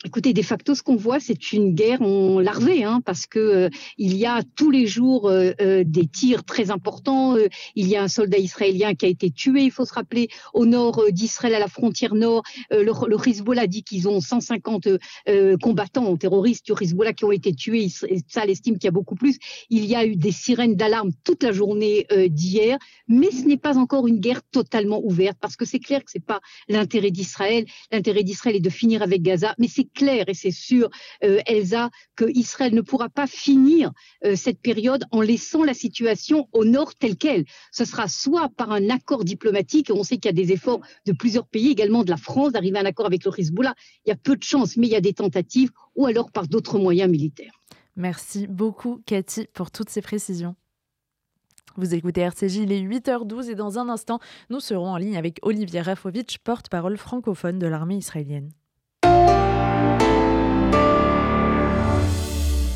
Écoutez, 0.06 0.32
de 0.32 0.41
facto, 0.41 0.75
ce 0.75 0.82
qu'on 0.82 0.96
voit, 0.96 1.20
c'est 1.20 1.51
une 1.51 1.75
guerre 1.75 2.01
en 2.01 2.39
larvée, 2.39 2.86
hein, 2.86 3.01
parce 3.03 3.27
que 3.27 3.38
euh, 3.38 3.70
il 3.98 4.15
y 4.15 4.25
a 4.25 4.44
tous 4.56 4.72
les 4.72 4.88
jours 4.88 5.27
euh, 5.27 5.51
euh, 5.60 5.84
des 5.86 6.08
tirs 6.08 6.46
très 6.46 6.72
importants. 6.72 7.36
il 7.75 7.86
y 7.86 7.98
a 7.98 8.03
un 8.03 8.08
soldat 8.08 8.38
israélien 8.38 8.96
qui 8.96 9.06
a 9.06 9.10
été 9.10 9.29
tué, 9.29 9.63
il 9.63 9.72
faut 9.72 9.84
se 9.84 9.94
rappeler, 9.94 10.29
au 10.53 10.65
nord 10.65 11.03
d'Israël, 11.12 11.53
à 11.53 11.60
la 11.60 11.68
frontière 11.68 12.15
nord. 12.15 12.44
le, 12.72 13.08
le 13.08 13.27
Hezbollah 13.27 13.68
dit 13.68 13.84
qu'ils 13.84 14.08
ont 14.08 14.22
150 14.22 14.88
combattants 15.62 16.15
terroristes 16.15 16.65
du 16.65 16.72
Hezbollah 16.82 17.12
qui 17.12 17.25
ont 17.25 17.34
été 17.34 17.53
tués. 17.53 17.89
Ça 17.89 18.46
estime 18.46 18.75
qu'il 18.75 18.86
y 18.86 18.88
a 18.88 18.91
beaucoup 18.91 19.15
plus. 19.15 19.38
Il 19.70 19.84
y 19.84 19.96
a 19.96 20.06
eu 20.06 20.15
des 20.15 20.32
sirènes 20.32 20.75
d'alarme 20.75 21.12
toute 21.25 21.44
la 21.44 21.51
journée 21.51 22.08
d'hier, 22.29 22.77
mais 23.10 23.32
ce 23.32 23.46
n'est 23.46 23.58
pas 23.58 23.77
encore 23.77 24.08
une 24.08 24.20
guerre 24.20 24.41
totalement 24.50 25.01
ouverte, 25.03 25.38
parce 25.41 25.58
que 25.58 25.65
c'est 25.65 25.79
clair 25.79 26.06
que 26.06 26.12
c'est 26.12 26.25
pas 26.25 26.39
l'intérêt 26.70 27.12
d'Israël. 27.12 27.65
L'intérêt 27.91 28.24
d'Israël 28.24 28.56
est 28.56 28.62
de 28.62 28.70
finir 28.70 29.01
avec 29.01 29.22
Gaza, 29.22 29.56
mais 29.58 29.68
c'est 29.68 29.88
clair 29.93 30.25
et 30.27 30.34
c'est 30.34 30.51
sûr, 30.51 30.89
euh, 31.24 31.39
Elsa, 31.46 31.89
que 32.15 32.25
Israël 32.34 32.74
ne 32.74 32.81
pourra 32.81 33.10
pas 33.10 33.27
finir 33.27 33.91
euh, 34.25 34.36
cette 34.36 34.60
période 34.60 35.05
en 35.12 35.22
laissant 35.22 35.63
la 35.63 35.74
situation 35.74 36.48
au 36.51 36.65
nord 36.65 36.96
telle 36.96 37.17
qu'elle. 37.17 37.46
Ce 37.72 37.86
sera 37.86 38.08
soit 38.08 38.50
par 38.50 38.72
un 38.72 38.89
accord 38.89 39.24
diplomatique, 39.24 39.91
on 39.93 40.03
sait 40.03 40.17
qu'il 40.17 40.25
y 40.25 40.39
a 40.39 40.46
des 40.46 40.51
efforts 40.51 40.81
de 41.05 41.12
plusieurs 41.12 41.48
pays, 41.48 41.69
également 41.69 42.03
de 42.03 42.10
la 42.10 42.17
France, 42.17 42.53
d'arriver 42.53 42.77
à 42.77 42.81
un 42.81 42.86
accord 42.86 43.05
avec 43.05 43.25
le 43.25 43.31
Hezbollah. 43.38 43.75
Il 44.05 44.10
y 44.10 44.12
a 44.12 44.15
peu 44.15 44.36
de 44.36 44.43
chances, 44.43 44.77
mais 44.77 44.88
il 44.88 44.91
y 44.91 44.96
a 44.96 45.01
des 45.01 45.13
tentatives, 45.13 45.72
ou 45.96 46.05
alors 46.05 46.31
par 46.31 46.48
d'autres 46.48 46.79
moyens 46.79 47.10
militaires. 47.10 47.60
Merci 47.96 48.48
beaucoup, 48.48 49.01
Cathy, 49.05 49.48
pour 49.53 49.72
toutes 49.72 49.89
ces 49.89 50.01
précisions. 50.01 50.55
Vous 51.75 51.93
écoutez 51.93 52.22
RCJ, 52.22 52.58
il 52.58 52.72
est 52.72 52.81
8h12 52.81 53.51
et 53.51 53.55
dans 53.55 53.79
un 53.79 53.89
instant, 53.89 54.19
nous 54.50 54.60
serons 54.60 54.89
en 54.89 54.98
ligne 54.98 55.17
avec 55.17 55.39
Olivier 55.43 55.81
Rafovitch, 55.81 56.39
porte-parole 56.39 56.98
francophone 56.98 57.60
de 57.60 57.67
l'armée 57.67 57.98
israélienne. 57.98 58.50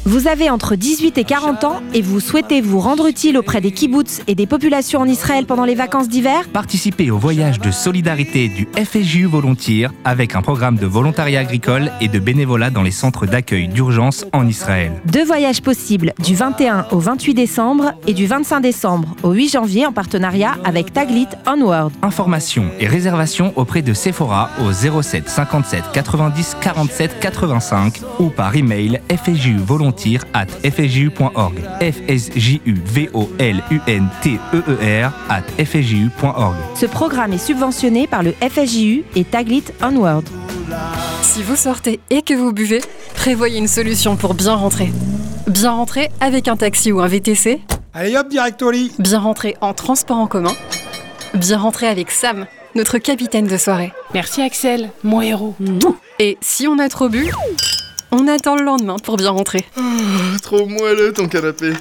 Vous 0.05 0.27
avez 0.27 0.50
entre 0.50 0.75
18 0.75 1.17
et 1.17 1.24
40 1.24 1.63
ans 1.63 1.81
et 1.93 2.01
vous 2.01 2.19
souhaitez 2.19 2.60
vous 2.60 2.81
rendre 2.81 3.07
utile 3.07 3.38
auprès 3.38 3.62
des 3.62 3.72
kibbutz 3.72 4.22
et 4.27 4.36
des 4.36 4.45
populations 4.45 5.00
en 5.00 5.05
Israël 5.05 5.45
pendant 5.45 5.63
les 5.63 5.75
vacances 5.75 6.10
d'hiver 6.10 6.50
Participez 6.51 7.10
au 7.10 7.17
voyage 7.17 7.62
de 7.62 7.72
solidarité 7.72 8.50
du 8.50 8.67
FSJU 8.75 9.27
Volontiers 9.27 9.88
avec 10.03 10.36
un 10.36 10.41
programme 10.41 10.75
de 10.75 10.86
volontariat 10.86 11.39
agricole 11.39 11.89
et 12.01 12.10
de 12.10 12.19
bénévolat 12.19 12.69
dans 12.69 12.83
les 12.83 12.91
centres 12.91 13.25
d'accueil 13.25 13.69
d'urgence 13.69 14.25
en 14.33 14.45
Israël. 14.45 14.91
Deux 15.05 15.24
voyages 15.24 15.62
possibles 15.62 16.12
du 16.22 16.36
21 16.36 16.88
au 16.91 17.00
28 17.00 17.33
décembre 17.33 17.93
et 18.05 18.13
du 18.13 18.25
25 18.27 18.60
décembre 18.60 19.15
au 19.24 19.31
8 19.31 19.53
janvier 19.53 19.86
en 19.86 19.93
partenariat 19.93 20.57
avec 20.65 20.91
Taglit 20.91 21.29
Onward. 21.48 21.93
Informations 22.01 22.65
et 22.81 22.88
réservations 22.88 23.53
auprès 23.55 23.81
de 23.81 23.93
Sephora 23.93 24.50
au 24.65 25.01
07 25.01 25.29
57 25.29 25.83
90 25.93 26.57
47 26.60 27.19
85 27.22 28.01
ou 28.19 28.27
par 28.27 28.53
email 28.53 29.00
FSJU 29.10 29.55
Volontiers 29.60 29.93
at 30.34 30.48
fsju.org. 30.64 31.54
f 31.80 31.96
s 32.08 32.32
j 32.36 32.62
u 32.66 32.76
v 32.86 33.10
o 33.14 33.30
l 33.40 33.62
u 33.72 33.80
n 33.88 34.10
t 34.22 34.30
e 34.30 34.40
e 34.82 35.02
r 35.02 35.12
at 35.30 35.44
fsju.org. 35.58 36.56
Ce 36.76 36.86
programme 36.86 37.34
est 37.34 37.46
subventionné 37.46 38.08
par 38.08 38.24
le 38.24 38.34
FSJU 38.34 39.04
et 39.16 39.24
Taglit 39.24 39.66
Onward. 39.82 40.24
Si 41.22 41.42
vous 41.44 41.56
sortez 41.56 42.00
et 42.10 42.22
que 42.22 42.34
vous 42.34 42.52
buvez, 42.52 42.82
prévoyez 43.16 43.60
une 43.60 43.68
solution 43.68 44.16
pour 44.16 44.34
bien 44.34 44.56
rentrer. 44.56 44.92
Bien 45.48 45.72
rentrer 45.72 46.10
avec 46.20 46.48
un 46.48 46.58
taxi 46.58 46.92
ou 46.92 47.00
un 47.00 47.08
VTC. 47.08 47.62
Allez 47.94 48.16
hop, 48.16 48.28
directori 48.30 48.92
Bien 49.00 49.20
rentrer 49.20 49.56
en 49.62 49.74
transport 49.74 50.18
en 50.18 50.28
commun. 50.28 50.54
Bien 51.34 51.58
rentrer 51.58 51.88
avec 51.88 52.12
Sam, 52.12 52.46
notre 52.76 52.98
capitaine 52.98 53.48
de 53.48 53.58
soirée. 53.58 53.92
Merci 54.14 54.42
Axel, 54.42 54.90
mon 55.04 55.22
héros. 55.22 55.56
Et 56.20 56.38
si 56.42 56.68
on 56.68 56.80
a 56.80 56.90
trop 56.90 57.10
bu, 57.10 57.32
on 58.13 58.27
attend 58.27 58.55
le 58.55 58.63
lendemain 58.63 58.98
pour 58.98 59.17
bien 59.17 59.32
rentrer. 59.32 59.65
Ah, 59.75 59.82
trop 60.41 60.67
moelleux 60.67 61.12
ton 61.13 61.27
canapé. 61.27 61.74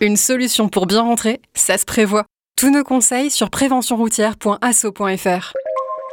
Une 0.00 0.16
solution 0.16 0.68
pour 0.68 0.86
bien 0.86 1.02
rentrer, 1.02 1.40
ça 1.54 1.78
se 1.78 1.84
prévoit. 1.84 2.24
Tous 2.56 2.70
nos 2.70 2.84
conseils 2.84 3.30
sur 3.30 3.50
préventionroutière.asso.fr. 3.50 5.52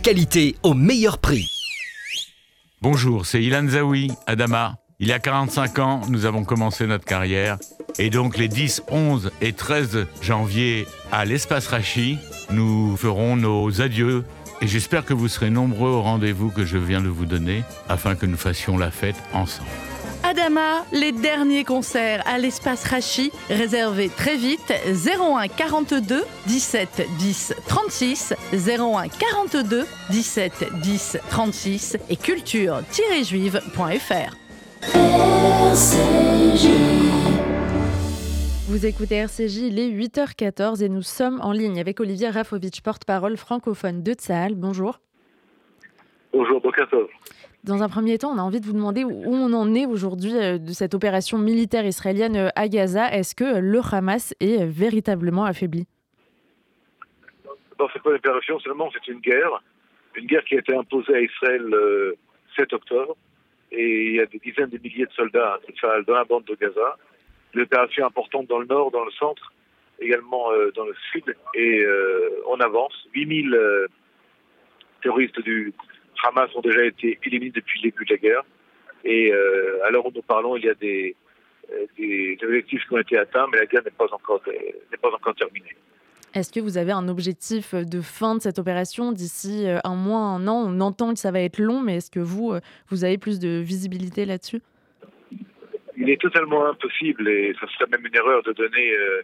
qualité 0.00 0.56
au 0.62 0.74
meilleur 0.74 1.18
prix. 1.18 1.50
Bonjour, 2.80 3.26
c'est 3.26 3.42
Ilan 3.42 3.68
Zawi, 3.68 4.10
Adama. 4.26 4.78
Il 4.98 5.08
y 5.08 5.12
a 5.12 5.18
45 5.18 5.78
ans, 5.78 6.00
nous 6.08 6.24
avons 6.24 6.44
commencé 6.44 6.86
notre 6.86 7.04
carrière. 7.04 7.58
Et 7.98 8.10
donc 8.10 8.38
les 8.38 8.48
10, 8.48 8.84
11 8.90 9.30
et 9.40 9.52
13 9.52 10.06
janvier 10.22 10.86
à 11.12 11.24
l'espace 11.24 11.66
Rachi, 11.68 12.18
nous 12.50 12.96
ferons 12.96 13.36
nos 13.36 13.80
adieux. 13.80 14.24
Et 14.62 14.66
j'espère 14.66 15.04
que 15.04 15.14
vous 15.14 15.28
serez 15.28 15.50
nombreux 15.50 15.90
au 15.90 16.02
rendez-vous 16.02 16.50
que 16.50 16.64
je 16.64 16.78
viens 16.78 17.00
de 17.00 17.08
vous 17.08 17.26
donner 17.26 17.64
afin 17.88 18.14
que 18.14 18.26
nous 18.26 18.36
fassions 18.36 18.76
la 18.76 18.90
fête 18.90 19.16
ensemble. 19.32 19.68
Adama, 20.30 20.84
les 20.92 21.10
derniers 21.10 21.64
concerts 21.64 22.22
à 22.24 22.38
l'espace 22.38 22.86
Rachi, 22.86 23.32
réservés 23.48 24.08
très 24.08 24.36
vite 24.36 24.72
01 24.86 25.48
42 25.48 26.22
17 26.46 27.02
10 27.18 27.54
36 27.66 28.34
01 28.52 29.08
42 29.08 29.86
17 30.10 30.66
10 30.82 31.18
36 31.30 31.96
et 32.08 32.16
culture-juive.fr. 32.16 34.36
Vous 38.68 38.86
écoutez 38.86 39.16
RCJ, 39.16 39.56
il 39.56 39.80
est 39.80 39.90
8h14 39.90 40.84
et 40.84 40.88
nous 40.88 41.02
sommes 41.02 41.40
en 41.42 41.50
ligne 41.50 41.80
avec 41.80 41.98
Olivier 41.98 42.30
Rafovitch, 42.30 42.82
porte-parole 42.82 43.36
francophone 43.36 44.04
de 44.04 44.12
Tsahal. 44.12 44.54
Bonjour. 44.54 45.00
Bonjour, 46.32 46.60
Bokatov. 46.60 47.08
Dans 47.62 47.82
un 47.82 47.88
premier 47.88 48.16
temps, 48.16 48.30
on 48.30 48.38
a 48.38 48.42
envie 48.42 48.60
de 48.60 48.66
vous 48.66 48.72
demander 48.72 49.04
où 49.04 49.26
on 49.26 49.52
en 49.52 49.74
est 49.74 49.84
aujourd'hui 49.84 50.34
euh, 50.34 50.56
de 50.56 50.72
cette 50.72 50.94
opération 50.94 51.36
militaire 51.36 51.84
israélienne 51.84 52.36
euh, 52.36 52.48
à 52.56 52.68
Gaza. 52.68 53.12
Est-ce 53.12 53.34
que 53.34 53.60
le 53.60 53.80
Hamas 53.92 54.34
est 54.40 54.64
véritablement 54.64 55.44
affaibli? 55.44 55.86
Non, 57.78 57.86
c'est 57.92 58.02
pas 58.02 58.10
une 58.10 58.16
opération 58.16 58.58
seulement, 58.60 58.90
c'est 58.92 59.12
une 59.12 59.20
guerre. 59.20 59.62
Une 60.14 60.26
guerre 60.26 60.44
qui 60.44 60.56
a 60.56 60.58
été 60.58 60.74
imposée 60.74 61.14
à 61.14 61.20
Israël 61.20 61.62
le 61.62 62.16
7 62.56 62.72
octobre. 62.72 63.16
et 63.72 64.06
il 64.06 64.14
y 64.16 64.20
a 64.20 64.26
des 64.26 64.38
dizaines 64.38 64.70
de 64.70 64.78
milliers 64.78 65.06
de 65.06 65.12
soldats 65.12 65.58
dans 66.06 66.14
la 66.14 66.24
bande 66.24 66.44
de 66.44 66.54
Gaza. 66.54 66.96
Des 67.54 67.62
opérations 67.62 68.06
importantes 68.06 68.46
dans 68.46 68.58
le 68.58 68.66
nord, 68.66 68.90
dans 68.90 69.04
le 69.04 69.10
centre, 69.12 69.52
également 70.00 70.50
euh, 70.52 70.70
dans 70.74 70.84
le 70.84 70.94
sud, 71.12 71.24
et 71.54 71.80
euh, 71.80 72.42
on 72.48 72.58
avance. 72.60 72.92
8000 73.14 73.54
euh, 73.54 73.86
terroristes 75.02 75.40
du 75.40 75.72
Hamas 76.24 76.50
ont 76.54 76.60
déjà 76.60 76.84
été 76.84 77.18
éliminés 77.24 77.52
depuis 77.54 77.80
le 77.80 77.90
début 77.90 78.04
de 78.04 78.14
la 78.14 78.18
guerre. 78.18 78.44
Et 79.04 79.32
euh, 79.32 79.84
à 79.84 79.90
l'heure 79.90 80.06
où 80.06 80.12
nous 80.14 80.22
parlons, 80.22 80.56
il 80.56 80.64
y 80.64 80.68
a 80.68 80.74
des, 80.74 81.16
euh, 81.72 81.86
des 81.96 82.38
objectifs 82.42 82.84
qui 82.86 82.94
ont 82.94 82.98
été 82.98 83.16
atteints, 83.16 83.46
mais 83.50 83.58
la 83.58 83.66
guerre 83.66 83.82
n'est 83.84 83.90
pas 83.90 84.08
encore, 84.12 84.42
n'est 84.46 84.98
pas 84.98 85.08
encore 85.08 85.34
terminée. 85.34 85.76
Est-ce 86.32 86.52
que 86.52 86.60
vous 86.60 86.78
avez 86.78 86.92
un 86.92 87.08
objectif 87.08 87.74
de 87.74 88.00
fin 88.00 88.36
de 88.36 88.40
cette 88.40 88.60
opération 88.60 89.10
d'ici 89.10 89.66
euh, 89.66 89.78
un 89.82 89.96
mois, 89.96 90.20
un 90.20 90.46
an? 90.46 90.64
On 90.68 90.80
entend 90.80 91.12
que 91.12 91.18
ça 91.18 91.32
va 91.32 91.40
être 91.40 91.58
long, 91.58 91.80
mais 91.80 91.96
est-ce 91.96 92.10
que 92.10 92.20
vous, 92.20 92.52
euh, 92.52 92.60
vous 92.88 93.04
avez 93.04 93.18
plus 93.18 93.40
de 93.40 93.60
visibilité 93.60 94.24
là-dessus? 94.26 94.60
Il 95.96 96.08
est 96.08 96.20
totalement 96.20 96.66
impossible, 96.66 97.28
et 97.28 97.52
ça 97.60 97.66
serait 97.72 97.90
même 97.90 98.06
une 98.06 98.14
erreur 98.14 98.42
de 98.44 98.52
donner 98.52 98.92
euh, 98.96 99.22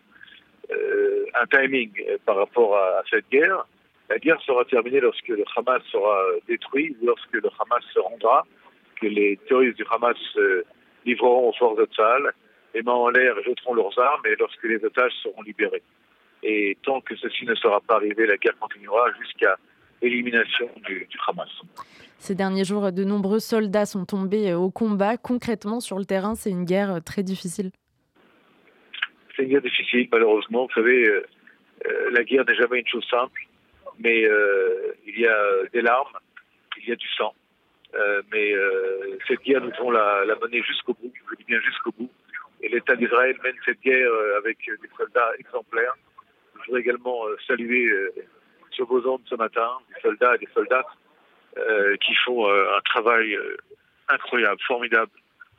euh, 0.73 1.25
un 1.41 1.47
timing 1.47 1.91
par 2.25 2.37
rapport 2.37 2.77
à, 2.77 2.99
à 2.99 3.03
cette 3.09 3.29
guerre. 3.31 3.67
La 4.09 4.19
guerre 4.19 4.41
sera 4.43 4.65
terminée 4.65 5.01
lorsque 5.01 5.29
le 5.29 5.45
Hamas 5.57 5.83
sera 5.91 6.23
détruit, 6.47 6.97
ou 7.01 7.07
lorsque 7.07 7.33
le 7.33 7.49
Hamas 7.59 7.83
se 7.93 7.99
rendra, 7.99 8.47
que 9.01 9.07
les 9.07 9.37
terroristes 9.49 9.77
du 9.77 9.85
Hamas 9.91 10.17
euh, 10.37 10.63
livreront 11.05 11.49
aux 11.49 11.53
forces 11.53 11.77
de 11.77 11.89
les 12.75 12.83
mains 12.83 12.93
en 12.93 13.09
l'air 13.09 13.39
et 13.39 13.43
jeteront 13.43 13.75
leurs 13.75 13.99
armes, 13.99 14.23
et 14.27 14.37
lorsque 14.39 14.63
les 14.65 14.85
otages 14.85 15.13
seront 15.23 15.43
libérés. 15.43 15.83
Et 16.43 16.77
tant 16.83 17.01
que 17.01 17.17
ceci 17.17 17.45
ne 17.47 17.55
sera 17.55 17.81
pas 17.81 17.97
arrivé, 17.97 18.27
la 18.27 18.37
guerre 18.37 18.57
continuera 18.59 19.11
jusqu'à 19.21 19.57
l'élimination 20.03 20.69
du, 20.85 21.07
du 21.09 21.19
Hamas. 21.27 21.49
Ces 22.19 22.35
derniers 22.35 22.65
jours, 22.65 22.93
de 22.93 23.05
nombreux 23.05 23.41
soldats 23.41 23.87
sont 23.87 24.05
tombés 24.05 24.51
euh, 24.51 24.59
au 24.59 24.71
combat. 24.71 25.17
Concrètement, 25.17 25.81
sur 25.81 25.99
le 25.99 26.05
terrain, 26.05 26.35
c'est 26.35 26.51
une 26.51 26.65
guerre 26.65 26.97
euh, 26.97 27.01
très 27.01 27.23
difficile. 27.23 27.71
C'est 29.35 29.43
une 29.43 29.51
guerre 29.51 29.63
difficile, 29.63 30.09
malheureusement. 30.13 30.67
Vous 30.67 30.73
savez, 30.75 31.09
euh, 31.09 31.25
euh, 31.87 32.11
la 32.11 32.25
guerre 32.25 32.45
n'est 32.47 32.55
jamais 32.55 32.81
une 32.81 32.87
chose 32.89 33.07
simple, 33.11 33.46
mais 33.99 34.25
euh, 34.25 34.95
il 35.07 35.19
y 35.19 35.27
a 35.27 35.65
des 35.73 35.81
larmes, 35.81 36.19
il 36.79 36.89
y 36.89 36.93
a 36.93 36.97
du 36.97 37.09
sang. 37.09 37.35
Euh, 37.95 38.23
mais 38.33 38.53
euh, 38.53 39.19
cette 39.27 39.43
guerre, 39.43 39.63
nous 39.63 39.71
devons 39.71 39.91
la, 39.91 40.25
la 40.25 40.35
mener 40.37 40.63
jusqu'au 40.63 40.95
bout, 40.95 41.13
je 41.31 41.37
dis 41.37 41.45
bien 41.45 41.61
jusqu'au 41.61 41.93
bout. 41.93 42.11
Et 42.63 42.69
l'État 42.69 42.97
d'Israël 42.97 43.37
mène 43.43 43.57
cette 43.65 43.81
guerre 43.81 44.11
avec 44.39 44.59
des 44.59 44.89
soldats 44.97 45.33
exemplaires. 45.39 45.95
Je 46.55 46.67
voudrais 46.67 46.81
également 46.81 47.25
saluer 47.47 47.91
sur 48.71 48.87
vos 48.87 49.07
ondes 49.07 49.23
ce 49.27 49.35
matin 49.35 49.79
des 49.95 50.01
soldats 50.01 50.35
et 50.35 50.39
des 50.39 50.49
soldates 50.55 50.87
euh, 51.59 51.97
qui 51.99 52.15
font 52.15 52.49
euh, 52.49 52.77
un 52.77 52.81
travail 52.81 53.37
incroyable, 54.09 54.61
formidable 54.67 55.13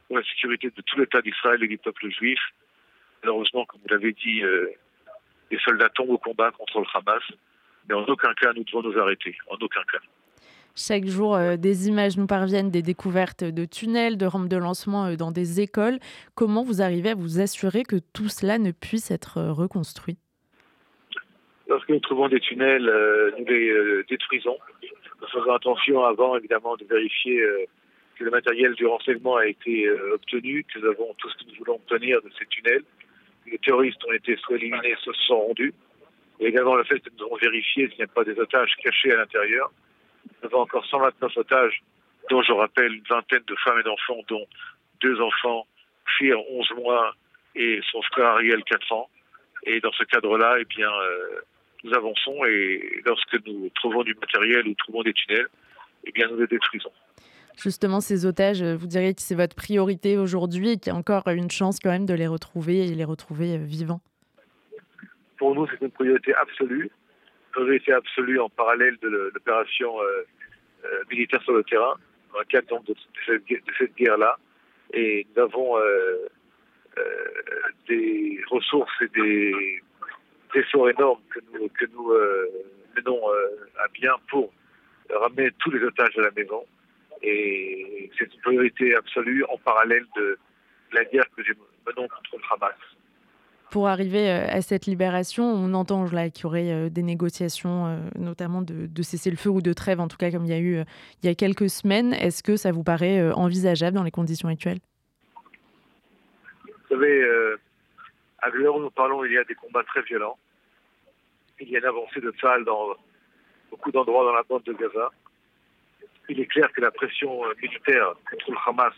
pour 0.07 0.17
la 0.17 0.23
sécurité 0.23 0.71
de 0.75 0.81
tout 0.81 0.99
l'État 0.99 1.21
d'Israël 1.21 1.63
et 1.63 1.67
du 1.67 1.77
peuple 1.77 2.09
juif. 2.09 2.39
Malheureusement, 3.23 3.65
comme 3.65 3.81
vous 3.81 3.89
l'avez 3.89 4.13
dit, 4.13 4.41
les 5.51 5.59
soldats 5.59 5.89
tombent 5.89 6.11
au 6.11 6.17
combat 6.17 6.51
contre 6.51 6.79
le 6.79 6.85
Hamas, 6.93 7.23
mais 7.87 7.95
en 7.95 8.03
aucun 8.05 8.33
cas 8.33 8.53
nous 8.53 8.63
devons 8.63 8.81
nous 8.81 8.97
arrêter, 8.97 9.35
en 9.49 9.55
aucun 9.55 9.83
cas. 9.91 9.99
Chaque 10.79 11.05
jour, 11.05 11.35
euh, 11.35 11.57
des 11.57 11.87
images 11.87 12.17
nous 12.17 12.27
parviennent, 12.27 12.69
des 12.69 12.83
découvertes 12.83 13.43
de 13.43 13.65
tunnels, 13.65 14.15
de 14.15 14.27
rampes 14.27 14.47
de 14.47 14.57
lancement 14.57 15.07
euh, 15.07 15.15
dans 15.15 15.31
des 15.31 15.59
écoles. 15.59 15.97
Comment 16.35 16.63
vous 16.63 16.83
arrivez 16.83 17.09
à 17.09 17.15
vous 17.15 17.39
assurer 17.39 17.81
que 17.81 17.95
tout 18.13 18.29
cela 18.29 18.59
ne 18.59 18.69
puisse 18.69 19.09
être 19.09 19.39
euh, 19.39 19.51
reconstruit? 19.51 20.17
Lorsque 21.67 21.89
nous 21.89 21.99
trouvons 21.99 22.29
des 22.29 22.39
tunnels, 22.39 22.89
nous 23.39 23.45
les 23.45 24.03
détruisons. 24.07 24.57
Nous 25.19 25.27
faisons 25.27 25.51
attention 25.51 26.05
avant, 26.05 26.37
évidemment, 26.37 26.77
de 26.77 26.85
vérifier 26.85 27.43
que 28.15 28.23
le 28.23 28.31
matériel 28.31 28.73
du 28.75 28.85
renseignement 28.85 29.35
a 29.35 29.47
été 29.47 29.89
obtenu, 30.13 30.63
que 30.63 30.79
nous 30.79 30.87
avons 30.87 31.13
tout 31.17 31.29
ce 31.29 31.35
que 31.43 31.49
nous 31.49 31.57
voulons 31.57 31.75
obtenir 31.75 32.21
de 32.21 32.29
ces 32.39 32.45
tunnels. 32.45 32.83
Les 33.51 33.57
terroristes 33.57 34.01
ont 34.07 34.13
été 34.13 34.37
soit 34.37 34.55
éliminés, 34.55 34.95
soit 35.03 35.13
se 35.13 35.23
sont 35.23 35.41
rendus. 35.41 35.73
Et 36.39 36.47
également 36.47 36.75
le 36.75 36.83
fait 36.83 36.99
que 36.99 37.09
nous 37.17 37.25
avons 37.25 37.35
vérifié 37.37 37.87
s'il 37.89 37.97
n'y 37.97 38.03
a 38.03 38.07
pas 38.07 38.23
des 38.23 38.37
otages 38.39 38.75
cachés 38.83 39.11
à 39.11 39.17
l'intérieur. 39.17 39.71
Nous 40.41 40.47
avons 40.47 40.61
encore 40.61 40.85
129 40.85 41.37
otages, 41.37 41.81
dont 42.29 42.41
je 42.41 42.51
rappelle 42.51 42.93
une 42.93 43.03
vingtaine 43.09 43.43
de 43.47 43.55
femmes 43.63 43.79
et 43.79 43.83
d'enfants, 43.83 44.21
dont 44.27 44.45
deux 45.01 45.19
enfants, 45.21 45.65
Fir, 46.17 46.37
11 46.49 46.71
mois, 46.77 47.13
et 47.55 47.81
son 47.91 48.01
frère 48.03 48.27
Ariel, 48.27 48.63
4 48.63 48.91
ans. 48.91 49.09
Et 49.63 49.79
dans 49.81 49.91
ce 49.91 50.03
cadre-là, 50.03 50.57
eh 50.59 50.65
bien, 50.65 50.89
euh, 50.89 51.41
nous 51.83 51.93
avançons 51.93 52.45
et 52.45 53.01
lorsque 53.05 53.45
nous 53.45 53.69
trouvons 53.75 54.03
du 54.03 54.15
matériel 54.15 54.67
ou 54.67 54.73
trouvons 54.75 55.03
des 55.03 55.13
tunnels, 55.13 55.47
eh 56.05 56.11
bien, 56.11 56.27
nous 56.29 56.37
les 56.37 56.47
détruisons. 56.47 56.91
Justement, 57.57 58.01
ces 58.01 58.25
otages, 58.25 58.61
euh, 58.61 58.75
vous 58.75 58.85
diriez 58.85 59.15
que 59.15 59.21
c'est 59.21 59.35
votre 59.35 59.55
priorité 59.55 60.17
aujourd'hui 60.17 60.73
et 60.73 60.77
qu'il 60.77 60.93
y 60.93 60.95
a 60.95 60.97
encore 60.97 61.27
une 61.27 61.49
chance 61.49 61.79
quand 61.79 61.89
même 61.89 62.05
de 62.05 62.13
les 62.13 62.27
retrouver 62.27 62.85
et 62.85 62.93
les 62.93 63.03
retrouver 63.03 63.55
euh, 63.55 63.57
vivants 63.57 64.01
Pour 65.37 65.55
nous, 65.55 65.67
c'est 65.67 65.81
une 65.81 65.91
priorité 65.91 66.33
absolue. 66.35 66.89
Priorité 67.51 67.93
absolue 67.93 68.39
en 68.39 68.49
parallèle 68.49 68.97
de 69.01 69.31
l'opération 69.33 70.01
euh, 70.01 70.23
euh, 70.85 71.03
militaire 71.09 71.41
sur 71.43 71.53
le 71.53 71.63
terrain, 71.63 71.95
dans 72.33 72.39
le 72.39 72.45
cadre 72.45 72.83
de, 72.83 72.95
cette, 73.25 73.43
cette 73.77 73.95
guerre-là. 73.95 74.37
Et 74.93 75.25
nous 75.35 75.43
avons 75.43 75.77
euh, 75.77 76.27
des 77.87 78.39
ressources 78.49 79.01
et 79.01 79.07
des 79.09 79.81
efforts 80.55 80.89
énormes 80.89 81.21
que 81.29 81.39
nous, 81.53 81.67
que 81.69 81.85
nous 81.93 82.13
menons 82.95 83.21
à 83.77 83.87
bien 83.93 84.13
pour 84.29 84.51
ramener 85.09 85.51
tous 85.59 85.71
les 85.71 85.83
otages 85.83 86.17
à 86.17 86.21
la 86.21 86.31
maison. 86.31 86.65
Et 87.21 88.09
c'est 88.17 88.33
une 88.33 88.41
priorité 88.41 88.95
absolue 88.95 89.43
en 89.49 89.57
parallèle 89.57 90.05
de 90.15 90.37
la 90.93 91.03
guerre 91.05 91.25
que 91.35 91.41
nous 91.41 91.55
menons 91.85 92.07
contre 92.07 92.37
le 92.37 92.43
Hamas. 92.51 92.96
Pour 93.69 93.89
arriver 93.89 94.29
euh, 94.29 94.47
à 94.47 94.61
cette 94.61 94.85
libération, 94.85 95.43
on 95.43 95.73
entend 95.73 96.05
là 96.05 96.29
qu'il 96.29 96.43
y 96.43 96.45
aurait 96.45 96.89
des 96.89 97.03
négociations, 97.03 97.87
euh, 97.87 97.99
notamment 98.17 98.61
de, 98.61 98.85
de 98.85 99.01
cessez-le-feu 99.01 99.49
ou 99.49 99.61
de 99.61 99.73
trêve, 99.73 99.99
en 99.99 100.07
tout 100.07 100.15
cas 100.15 100.31
comme 100.31 100.45
il 100.45 100.51
y 100.51 100.53
a 100.53 100.59
eu 100.59 100.77
euh, 100.77 100.83
il 101.21 101.27
y 101.27 101.29
a 101.29 101.35
quelques 101.35 101.69
semaines. 101.69 102.13
Est-ce 102.13 102.43
que 102.43 102.55
ça 102.55 102.71
vous 102.71 102.83
paraît 102.83 103.31
envisageable 103.33 103.97
dans 103.97 104.03
les 104.03 104.11
conditions 104.11 104.47
actuelles? 104.47 104.79
Vous 106.65 106.95
savez, 106.95 107.27
à 108.39 108.49
l'heure 108.49 108.77
où 108.77 108.79
nous 108.79 108.91
parlons, 108.91 109.25
il 109.25 109.33
y 109.33 109.37
a 109.37 109.43
des 109.43 109.55
combats 109.55 109.83
très 109.83 110.01
violents. 110.03 110.37
Il 111.59 111.69
y 111.69 111.75
a 111.75 111.79
une 111.79 111.85
avancée 111.85 112.21
de 112.21 112.31
Tsahal 112.31 112.63
dans 112.63 112.95
beaucoup 113.69 113.91
d'endroits 113.91 114.23
dans 114.23 114.33
la 114.33 114.43
bande 114.43 114.63
de 114.63 114.73
Gaza. 114.73 115.11
Il 116.29 116.39
est 116.39 116.45
clair 116.45 116.71
que 116.71 116.79
la 116.79 116.91
pression 116.91 117.41
militaire 117.61 118.13
contre 118.29 118.51
le 118.51 118.57
Hamas 118.65 118.93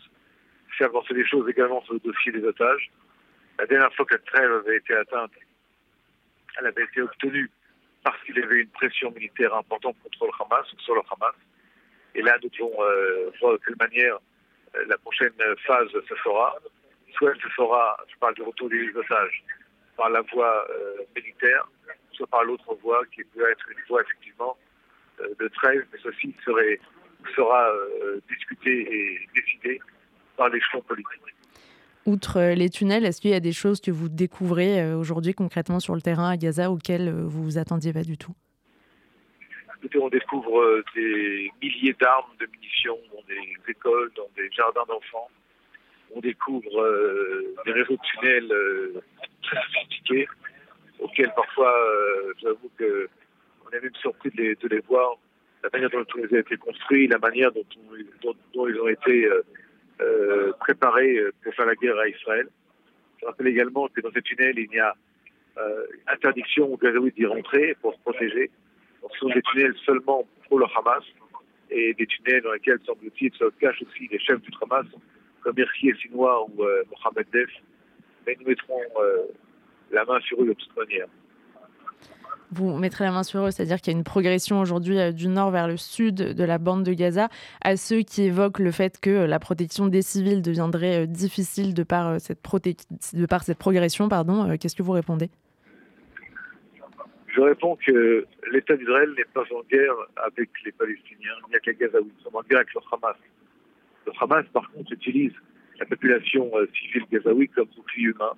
fait 0.78 0.84
avancer 0.84 1.14
les 1.14 1.26
choses 1.26 1.48
également 1.48 1.82
sur 1.82 1.94
le 1.94 2.00
dossier 2.00 2.30
des 2.30 2.44
otages. 2.44 2.90
La 3.60 3.66
dernière 3.66 3.92
fois 3.94 4.06
que 4.06 4.14
la 4.14 4.20
trêve 4.20 4.50
avait 4.50 4.78
été 4.78 4.94
atteinte, 4.94 5.32
elle 6.58 6.66
avait 6.68 6.84
été 6.84 7.02
obtenue 7.02 7.50
parce 8.02 8.16
qu'il 8.24 8.34
y 8.38 8.42
avait 8.42 8.62
une 8.62 8.70
pression 8.70 9.10
militaire 9.10 9.54
importante 9.54 9.96
contre 10.02 10.24
le 10.24 10.30
Hamas, 10.40 10.66
sur 10.78 10.94
le 10.94 11.02
Hamas. 11.12 11.34
Et 12.14 12.22
là, 12.22 12.38
nous 12.42 12.48
devons 12.48 12.72
euh, 12.82 13.30
voir 13.38 13.52
de 13.52 13.58
quelle 13.58 13.76
manière 13.78 14.16
euh, 14.76 14.84
la 14.86 14.96
prochaine 14.96 15.34
phase 15.66 15.90
se 15.90 16.14
fera. 16.14 16.56
Soit 17.12 17.32
elle 17.32 17.42
se 17.42 17.48
fera, 17.48 18.02
je 18.10 18.16
parle 18.16 18.34
du 18.34 18.42
retour 18.42 18.70
des 18.70 18.96
otages, 18.96 19.44
par 19.94 20.08
la 20.08 20.22
voie 20.22 20.66
euh, 20.70 21.04
militaire, 21.14 21.68
soit 22.12 22.28
par 22.28 22.44
l'autre 22.44 22.74
voie 22.76 23.04
qui 23.14 23.24
peut 23.24 23.46
être 23.50 23.70
une 23.70 23.84
voie 23.88 24.00
effectivement 24.00 24.56
de 25.38 25.48
trêve, 25.48 25.84
mais 25.92 25.98
ceci 26.02 26.34
serait, 26.46 26.80
sera 27.36 27.70
discuté 28.26 28.88
et 28.90 29.28
décidé 29.34 29.78
par 30.38 30.48
l'échelon 30.48 30.80
politique. 30.80 31.20
Outre 32.10 32.38
euh, 32.38 32.54
les 32.54 32.70
tunnels, 32.70 33.04
est-ce 33.06 33.20
qu'il 33.20 33.30
y 33.30 33.34
a 33.34 33.40
des 33.40 33.52
choses 33.52 33.80
que 33.80 33.92
vous 33.92 34.08
découvrez 34.08 34.82
euh, 34.82 34.96
aujourd'hui 34.96 35.32
concrètement 35.32 35.78
sur 35.78 35.94
le 35.94 36.00
terrain 36.00 36.28
à 36.28 36.36
Gaza 36.36 36.68
auxquelles 36.72 37.06
euh, 37.06 37.22
vous 37.24 37.44
vous 37.44 37.56
attendiez 37.56 37.92
pas 37.92 38.02
du 38.02 38.18
tout? 38.18 38.34
On 39.96 40.08
découvre 40.08 40.82
des 40.96 41.50
milliers 41.62 41.94
d'armes, 42.00 42.32
de 42.40 42.46
munitions 42.52 42.98
dans 43.14 43.22
des 43.28 43.70
écoles, 43.70 44.10
dans 44.16 44.28
des 44.36 44.50
jardins 44.50 44.84
d'enfants. 44.88 45.28
On 46.14 46.20
découvre 46.20 46.76
des 47.64 47.72
réseaux 47.72 47.94
de 47.94 48.00
tunnels 48.02 48.52
très 49.42 49.56
sophistiqués, 49.72 50.26
auxquels 50.98 51.32
parfois, 51.34 51.72
j'avoue 52.42 52.70
que 52.76 53.08
on 53.64 53.70
est 53.70 53.80
même 53.80 53.94
surpris 54.00 54.30
de 54.30 54.68
les, 54.68 54.80
voir, 54.80 55.16
la 55.62 55.70
manière 55.72 55.88
dont 55.90 56.04
ils 56.16 56.34
ont 56.36 56.40
été 56.40 56.56
construits, 56.58 57.06
la 57.06 57.18
manière 57.18 57.50
dont, 57.52 57.64
on- 57.78 58.26
dont- 58.26 58.36
dont 58.54 58.68
ils 58.68 58.78
ont 58.80 58.88
été 58.88 59.28
euh, 60.00 60.52
préparés 60.60 61.16
euh, 61.16 61.32
pour 61.42 61.54
faire 61.54 61.66
la 61.66 61.74
guerre 61.74 61.98
à 61.98 62.08
Israël. 62.08 62.48
Je 63.20 63.26
rappelle 63.26 63.48
également 63.48 63.88
que 63.88 64.00
dans 64.00 64.10
ces 64.12 64.22
tunnels, 64.22 64.58
il 64.58 64.72
y 64.72 64.78
a 64.78 64.94
euh, 65.58 65.86
interdiction 66.06 66.72
aux 66.72 66.76
Gazaouis 66.76 67.12
d'y 67.12 67.26
rentrer 67.26 67.76
pour 67.82 67.94
se 67.94 68.00
protéger. 68.00 68.50
Donc, 69.02 69.10
ce 69.14 69.18
sont 69.20 69.28
des 69.28 69.42
tunnels 69.42 69.74
seulement 69.84 70.26
pour 70.48 70.58
le 70.58 70.66
Hamas 70.76 71.04
et 71.70 71.94
des 71.94 72.06
tunnels 72.06 72.42
dans 72.42 72.52
lesquels, 72.52 72.78
semble-t-il, 72.84 73.32
se 73.34 73.44
cachent 73.60 73.82
aussi 73.82 74.08
les 74.10 74.18
chefs 74.18 74.40
du 74.40 74.50
Hamas, 74.62 74.86
comme 75.42 75.54
Mercier 75.56 75.94
Sinois 75.96 76.46
ou 76.48 76.64
euh, 76.64 76.82
Mohamed 76.90 77.26
Def. 77.32 77.50
Mais 78.26 78.36
nous 78.40 78.46
mettrons 78.46 78.80
euh, 79.00 79.26
la 79.90 80.04
main 80.04 80.20
sur 80.20 80.42
eux 80.42 80.46
de 80.46 80.52
toute 80.52 80.76
manière. 80.76 81.06
Vous 82.52 82.76
mettrez 82.76 83.04
la 83.04 83.12
main 83.12 83.22
sur 83.22 83.46
eux, 83.46 83.50
c'est-à-dire 83.50 83.80
qu'il 83.80 83.92
y 83.92 83.96
a 83.96 83.98
une 83.98 84.04
progression 84.04 84.60
aujourd'hui 84.60 84.98
euh, 84.98 85.12
du 85.12 85.28
nord 85.28 85.50
vers 85.50 85.68
le 85.68 85.76
sud 85.76 86.16
de 86.16 86.44
la 86.44 86.58
bande 86.58 86.84
de 86.84 86.92
Gaza. 86.92 87.28
À 87.62 87.76
ceux 87.76 88.02
qui 88.02 88.22
évoquent 88.22 88.58
le 88.58 88.72
fait 88.72 88.98
que 89.00 89.10
euh, 89.10 89.26
la 89.26 89.38
protection 89.38 89.86
des 89.86 90.02
civils 90.02 90.42
deviendrait 90.42 91.06
difficile 91.06 91.74
de 91.74 91.82
par 91.82 92.20
cette, 92.20 92.40
de 92.42 93.26
par 93.26 93.42
cette 93.44 93.58
progression, 93.58 94.08
pardon, 94.08 94.56
qu'est-ce 94.58 94.74
que 94.74 94.82
vous 94.82 94.92
répondez? 94.92 95.30
Je 97.28 97.40
réponds 97.40 97.76
que 97.76 98.26
l'État 98.50 98.76
d'Israël 98.76 99.10
n'est 99.16 99.24
pas 99.32 99.44
en 99.54 99.62
guerre 99.70 99.94
avec 100.16 100.50
les 100.64 100.72
Palestiniens, 100.72 101.30
ni 101.48 101.54
avec 101.54 101.66
les 101.66 101.74
Gazaouis, 101.74 102.10
ils 102.18 102.24
sont 102.24 102.36
en 102.36 102.42
guerre 102.42 102.58
avec 102.58 102.74
le 102.74 102.80
Hamas. 102.90 103.16
Le 104.06 104.12
Hamas, 104.20 104.44
par 104.52 104.68
contre, 104.72 104.92
utilise 104.92 105.32
la 105.78 105.86
population 105.86 106.50
civile 106.76 107.04
gazaoui 107.10 107.48
comme 107.48 107.68
bouclier 107.76 108.08
humain 108.08 108.32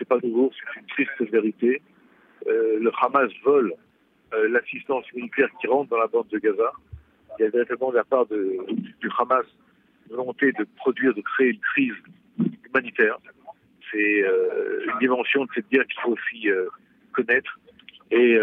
c'est 0.00 0.08
pas 0.08 0.18
nouveau, 0.22 0.50
c'est 0.54 0.80
une 0.80 0.86
triste 0.86 1.30
vérité. 1.30 1.82
Euh, 2.46 2.78
le 2.80 2.90
Hamas 3.00 3.30
vole 3.44 3.74
euh, 4.32 4.48
l'assistance 4.48 5.04
militaire 5.14 5.48
qui 5.60 5.66
rentre 5.66 5.90
dans 5.90 5.98
la 5.98 6.06
bande 6.06 6.28
de 6.28 6.38
Gaza. 6.38 6.72
Il 7.38 7.42
y 7.42 7.46
a 7.46 7.50
véritablement 7.50 7.90
de 7.90 7.96
la 7.96 8.04
part 8.04 8.26
du 8.26 9.10
Hamas 9.18 9.46
une 10.08 10.16
volonté 10.16 10.52
de 10.52 10.66
produire, 10.76 11.14
de 11.14 11.20
créer 11.20 11.50
une 11.50 11.60
crise 11.60 11.94
humanitaire. 12.64 13.18
C'est 13.90 14.22
euh, 14.22 14.86
une 14.92 14.98
dimension 14.98 15.44
de 15.44 15.50
cette 15.54 15.68
guerre 15.70 15.86
qu'il 15.86 16.00
faut 16.00 16.12
aussi 16.12 16.48
connaître. 17.12 17.58
Et 18.10 18.38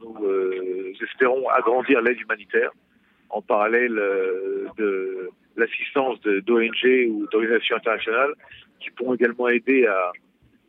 nous 0.00 0.26
espérons 1.00 1.48
agrandir 1.48 2.00
l'aide 2.02 2.20
humanitaire 2.20 2.70
en 3.30 3.40
parallèle 3.40 3.94
de 4.76 5.30
l'assistance 5.56 6.20
d'ONG 6.20 7.08
ou 7.08 7.26
d'organisations 7.30 7.76
internationales 7.76 8.34
qui 8.80 8.90
pourront 8.90 9.14
également 9.14 9.48
aider 9.48 9.86
à, 9.86 10.12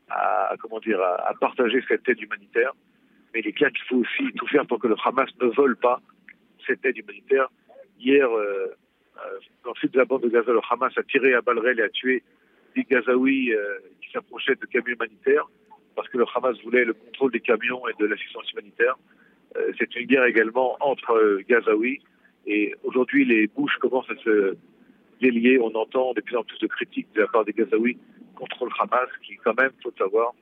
à, 0.10 0.56
comment 0.60 0.80
dire, 0.80 1.02
à, 1.02 1.34
partager 1.40 1.84
cette 1.88 2.08
aide 2.10 2.22
humanitaire. 2.22 2.74
Mais 3.34 3.42
il 3.42 3.48
est 3.48 3.54
clair 3.54 3.72
qu'il 3.72 3.86
faut 3.86 3.98
aussi 3.98 4.34
tout 4.36 4.48
faire 4.48 4.66
pour 4.66 4.80
que 4.80 4.88
le 4.88 4.96
Hamas 5.04 5.30
ne 5.42 5.48
vole 5.48 5.76
pas 5.76 6.02
cette 6.66 6.84
aide 6.86 6.98
humanitaire. 6.98 7.50
Hier, 8.00 8.26
euh, 8.26 8.76
euh, 9.18 9.40
dans 9.64 9.72
de 9.72 9.98
la 9.98 10.06
bande 10.06 10.24
de 10.24 10.30
Gaza, 10.30 10.52
le 10.52 10.62
Hamas 10.70 10.98
a 10.98 11.04
tiré 11.04 11.34
à 11.34 11.42
balles 11.42 11.80
et 11.80 11.82
a 11.82 11.90
tué 11.90 12.24
des 12.76 12.84
Gazaouis 12.84 13.54
euh, 13.54 13.80
qui 14.02 14.12
s'approchaient 14.12 14.56
de 14.56 14.66
camions 14.66 14.96
humanitaires 14.96 15.48
parce 15.96 16.08
que 16.10 16.18
le 16.18 16.26
Hamas 16.36 16.56
voulait 16.64 16.86
le 16.86 16.94
contrôle 16.94 17.32
des 17.32 17.40
camions 17.40 17.88
et 17.88 17.94
de 18.00 18.06
l'assistance 18.06 18.52
humanitaire. 18.52 18.96
C'est 19.80 19.96
une 19.96 20.06
guerre 20.06 20.26
également 20.26 20.78
entre 20.82 21.40
Gazaouis 21.50 22.00
et 22.46 22.76
aujourd'hui 22.84 23.26
les 23.26 23.48
bouches 23.48 23.76
commencent 23.78 24.12
à 24.12 24.16
se 24.18 24.56
On 25.22 25.74
entend 25.76 26.14
de 26.14 26.22
plus 26.22 26.38
en 26.38 26.44
plus 26.44 26.60
de 26.60 26.68
critiques 26.68 27.08
de 27.16 27.22
la 27.22 27.28
part 27.28 27.44
des 27.44 27.54
Gazaouis 27.54 27.98
contre 28.36 28.66
le 28.66 28.72
Hamas, 28.80 29.10
qui 29.24 29.36
quand 29.38 29.60
même, 29.60 29.72
faut 29.82 29.94
savoir, 29.98 30.34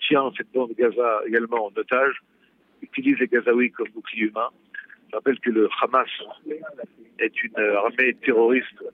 tient 0.00 0.30
cette 0.36 0.50
bande 0.52 0.70
de 0.70 0.74
Gaza 0.74 1.20
également 1.26 1.66
en 1.66 1.72
otage, 1.76 2.22
utilise 2.82 3.18
les 3.18 3.26
Gazaouis 3.26 3.70
comme 3.72 3.88
bouclier 3.88 4.26
humain. 4.26 4.48
Je 5.10 5.16
rappelle 5.16 5.40
que 5.40 5.50
le 5.50 5.68
Hamas 5.82 6.08
est 7.18 7.42
une 7.42 7.56
armée 7.56 8.14
terroriste 8.24 8.84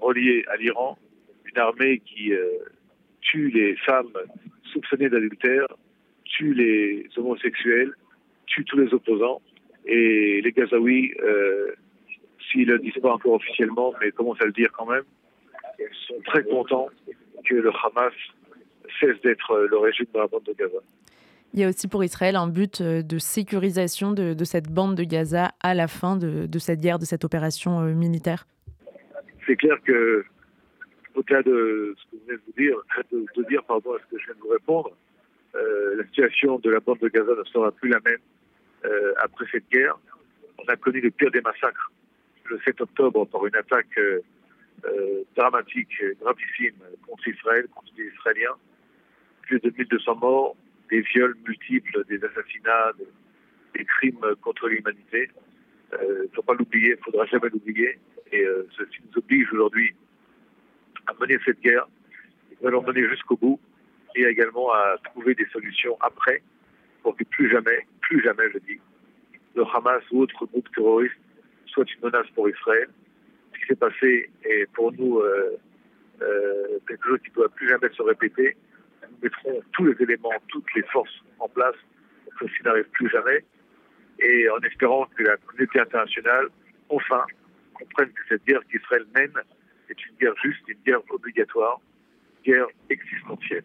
reliée 0.00 0.44
à 0.48 0.56
l'Iran, 0.56 0.98
une 1.44 1.58
armée 1.58 2.00
qui 2.00 2.32
euh, 2.32 2.48
tue 3.20 3.50
les 3.50 3.76
femmes 3.76 4.12
soupçonnées 4.72 5.08
d'adultère, 5.08 5.66
tue 6.24 6.54
les 6.54 7.06
homosexuels, 7.16 7.92
tue 8.46 8.64
tous 8.64 8.78
les 8.78 8.92
opposants. 8.92 9.40
Et 9.86 10.40
les 10.42 10.52
Gazaouis, 10.52 11.14
euh, 11.22 11.72
s'ils 12.50 12.66
ne 12.66 12.72
le 12.72 12.78
disent 12.78 13.00
pas 13.02 13.12
encore 13.12 13.34
officiellement, 13.34 13.94
mais 14.00 14.10
commencent 14.10 14.40
à 14.42 14.46
le 14.46 14.52
dire 14.52 14.70
quand 14.72 14.86
même, 14.86 15.04
sont 16.06 16.20
très 16.24 16.42
contents 16.44 16.88
que 17.44 17.54
le 17.54 17.70
Hamas 17.70 18.12
cesse 19.00 19.20
d'être 19.22 19.50
euh, 19.52 19.68
le 19.68 19.78
régime 19.78 20.06
de 20.12 20.18
la 20.18 20.26
bande 20.26 20.42
de 20.44 20.52
Gaza. 20.52 20.78
Il 21.52 21.60
y 21.60 21.64
a 21.64 21.68
aussi 21.68 21.88
pour 21.88 22.04
Israël 22.04 22.36
un 22.36 22.48
but 22.48 22.80
euh, 22.80 23.02
de 23.02 23.18
sécurisation 23.18 24.12
de, 24.12 24.44
cette 24.44 24.70
bande 24.70 24.94
de 24.94 25.04
Gaza 25.04 25.52
à 25.60 25.74
la 25.74 25.88
fin 25.88 26.16
de, 26.16 26.46
cette 26.58 26.80
guerre, 26.80 26.98
de 26.98 27.04
cette 27.04 27.24
opération 27.24 27.80
euh, 27.80 27.94
militaire. 27.94 28.46
C'est 29.46 29.56
clair 29.56 29.76
que, 29.84 30.24
au-delà 31.14 31.42
de 31.42 31.94
ce 31.98 32.04
que 32.04 32.16
vous 32.16 32.22
venez 32.26 32.38
de 32.38 32.42
vous 32.46 32.52
dire, 32.56 32.76
de, 33.36 33.48
dire 33.48 33.64
pardon, 33.64 33.94
à 33.94 33.98
ce 33.98 34.14
que 34.14 34.20
je 34.20 34.26
viens 34.26 34.34
de 34.34 34.40
vous 34.40 34.48
répondre, 34.48 34.90
la 35.54 36.04
situation 36.04 36.58
de 36.60 36.70
la 36.70 36.78
bande 36.78 36.98
de 37.00 37.08
Gaza 37.08 37.32
ne 37.36 37.44
sera 37.44 37.72
plus 37.72 37.88
la 37.88 37.98
même 38.04 38.20
après 39.20 39.46
cette 39.50 39.68
guerre. 39.68 39.98
On 40.58 40.72
a 40.72 40.76
connu 40.76 41.00
le 41.00 41.10
pire 41.10 41.30
des 41.32 41.40
massacres 41.40 41.90
le 42.50 42.60
7 42.64 42.80
octobre 42.80 43.24
par 43.26 43.46
une 43.46 43.56
attaque 43.56 43.98
euh, 43.98 45.24
dramatique, 45.36 45.94
gravissime 46.20 46.74
contre 47.06 47.28
Israël, 47.28 47.66
contre 47.74 47.92
les 47.96 48.06
Israéliens. 48.06 48.56
Plus 49.42 49.60
de 49.60 49.70
1200 49.70 50.16
morts, 50.16 50.56
des 50.90 51.00
viols 51.00 51.36
multiples, 51.46 52.04
des 52.08 52.22
assassinats, 52.24 52.92
des, 52.98 53.84
crimes 53.84 54.34
contre 54.42 54.68
l'humanité. 54.68 55.30
Il 55.92 55.98
euh, 55.98 56.22
ne 56.24 56.28
faut 56.34 56.42
pas 56.42 56.54
l'oublier, 56.54 56.88
il 56.88 56.98
ne 56.98 57.02
faudra 57.02 57.24
jamais 57.26 57.48
l'oublier. 57.48 57.98
Et 58.32 58.44
euh, 58.44 58.68
ceci 58.76 58.98
nous 59.06 59.18
oblige 59.18 59.50
aujourd'hui 59.52 59.94
à 61.06 61.14
mener 61.20 61.38
cette 61.44 61.60
guerre, 61.60 61.86
à 62.64 62.68
l'emmener 62.68 63.08
jusqu'au 63.08 63.36
bout 63.36 63.60
et 64.14 64.24
également 64.24 64.70
à 64.72 64.96
trouver 65.04 65.34
des 65.34 65.46
solutions 65.46 65.96
après 66.00 66.42
pour 67.02 67.16
que 67.16 67.24
plus 67.24 67.50
jamais, 67.50 67.86
plus 68.02 68.22
jamais, 68.22 68.50
je 68.52 68.58
dis, 68.58 68.80
le 69.54 69.64
Hamas 69.74 70.02
ou 70.10 70.22
autre 70.22 70.44
groupe 70.46 70.68
terroriste 70.74 71.16
soit 71.70 71.90
une 71.94 72.00
menace 72.02 72.26
pour 72.34 72.48
Israël 72.48 72.88
qui 73.60 73.66
s'est 73.66 73.76
passé 73.76 74.30
est 74.44 74.70
pour 74.72 74.92
nous 74.92 75.18
euh, 75.18 75.58
euh, 76.22 76.78
quelque 76.88 77.08
chose 77.08 77.20
qui 77.22 77.30
ne 77.30 77.34
doit 77.36 77.48
plus 77.50 77.68
jamais 77.68 77.88
se 77.90 78.02
répéter. 78.02 78.56
Nous 79.02 79.16
mettrons 79.22 79.60
tous 79.72 79.86
les 79.86 80.02
éléments, 80.02 80.32
toutes 80.48 80.72
les 80.74 80.82
forces 80.84 81.22
en 81.38 81.48
place 81.48 81.74
pour 82.24 82.34
que 82.34 82.46
ceci 82.48 82.62
n'arrive 82.64 82.88
plus 82.92 83.08
jamais. 83.10 83.44
Et 84.20 84.48
en 84.50 84.58
espérant 84.60 85.06
que 85.16 85.22
la 85.22 85.36
communauté 85.38 85.80
internationale, 85.80 86.48
enfin, 86.88 87.24
comprenne 87.74 88.10
que 88.10 88.22
cette 88.28 88.44
guerre 88.44 88.60
qu'Israël 88.70 89.06
mène 89.14 89.32
est 89.88 90.06
une 90.06 90.16
guerre 90.20 90.34
juste, 90.42 90.60
une 90.68 90.78
guerre 90.84 91.00
obligatoire, 91.10 91.80
une 92.44 92.52
guerre 92.52 92.66
existentielle. 92.90 93.64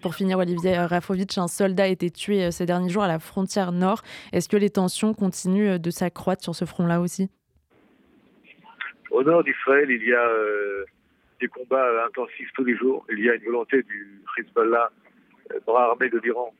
Pour 0.00 0.14
finir, 0.14 0.38
Olivier 0.38 0.78
Rafovitch, 0.78 1.38
un 1.38 1.48
soldat 1.48 1.84
a 1.84 1.86
été 1.88 2.10
tué 2.10 2.44
euh, 2.44 2.50
ces 2.50 2.66
derniers 2.66 2.88
jours 2.88 3.02
à 3.02 3.08
la 3.08 3.18
frontière 3.18 3.72
nord. 3.72 4.02
Est-ce 4.32 4.48
que 4.48 4.56
les 4.56 4.70
tensions 4.70 5.12
continuent 5.12 5.78
de 5.78 5.90
s'accroître 5.90 6.42
sur 6.44 6.54
ce 6.54 6.64
front-là 6.64 7.00
aussi? 7.00 7.28
Au 9.10 9.22
nord 9.22 9.42
d'Israël, 9.42 9.90
il 9.90 10.04
y 10.06 10.12
a 10.12 10.28
euh, 10.28 10.84
des 11.40 11.48
combats 11.48 12.04
intensifs 12.06 12.50
tous 12.54 12.64
les 12.64 12.76
jours. 12.76 13.06
Il 13.10 13.20
y 13.20 13.30
a 13.30 13.34
une 13.34 13.44
volonté 13.44 13.82
du 13.82 14.22
Hezbollah, 14.36 14.90
euh, 15.52 15.60
bras 15.66 15.86
armé 15.86 16.08
de 16.10 16.18
l'Iran, 16.18 16.54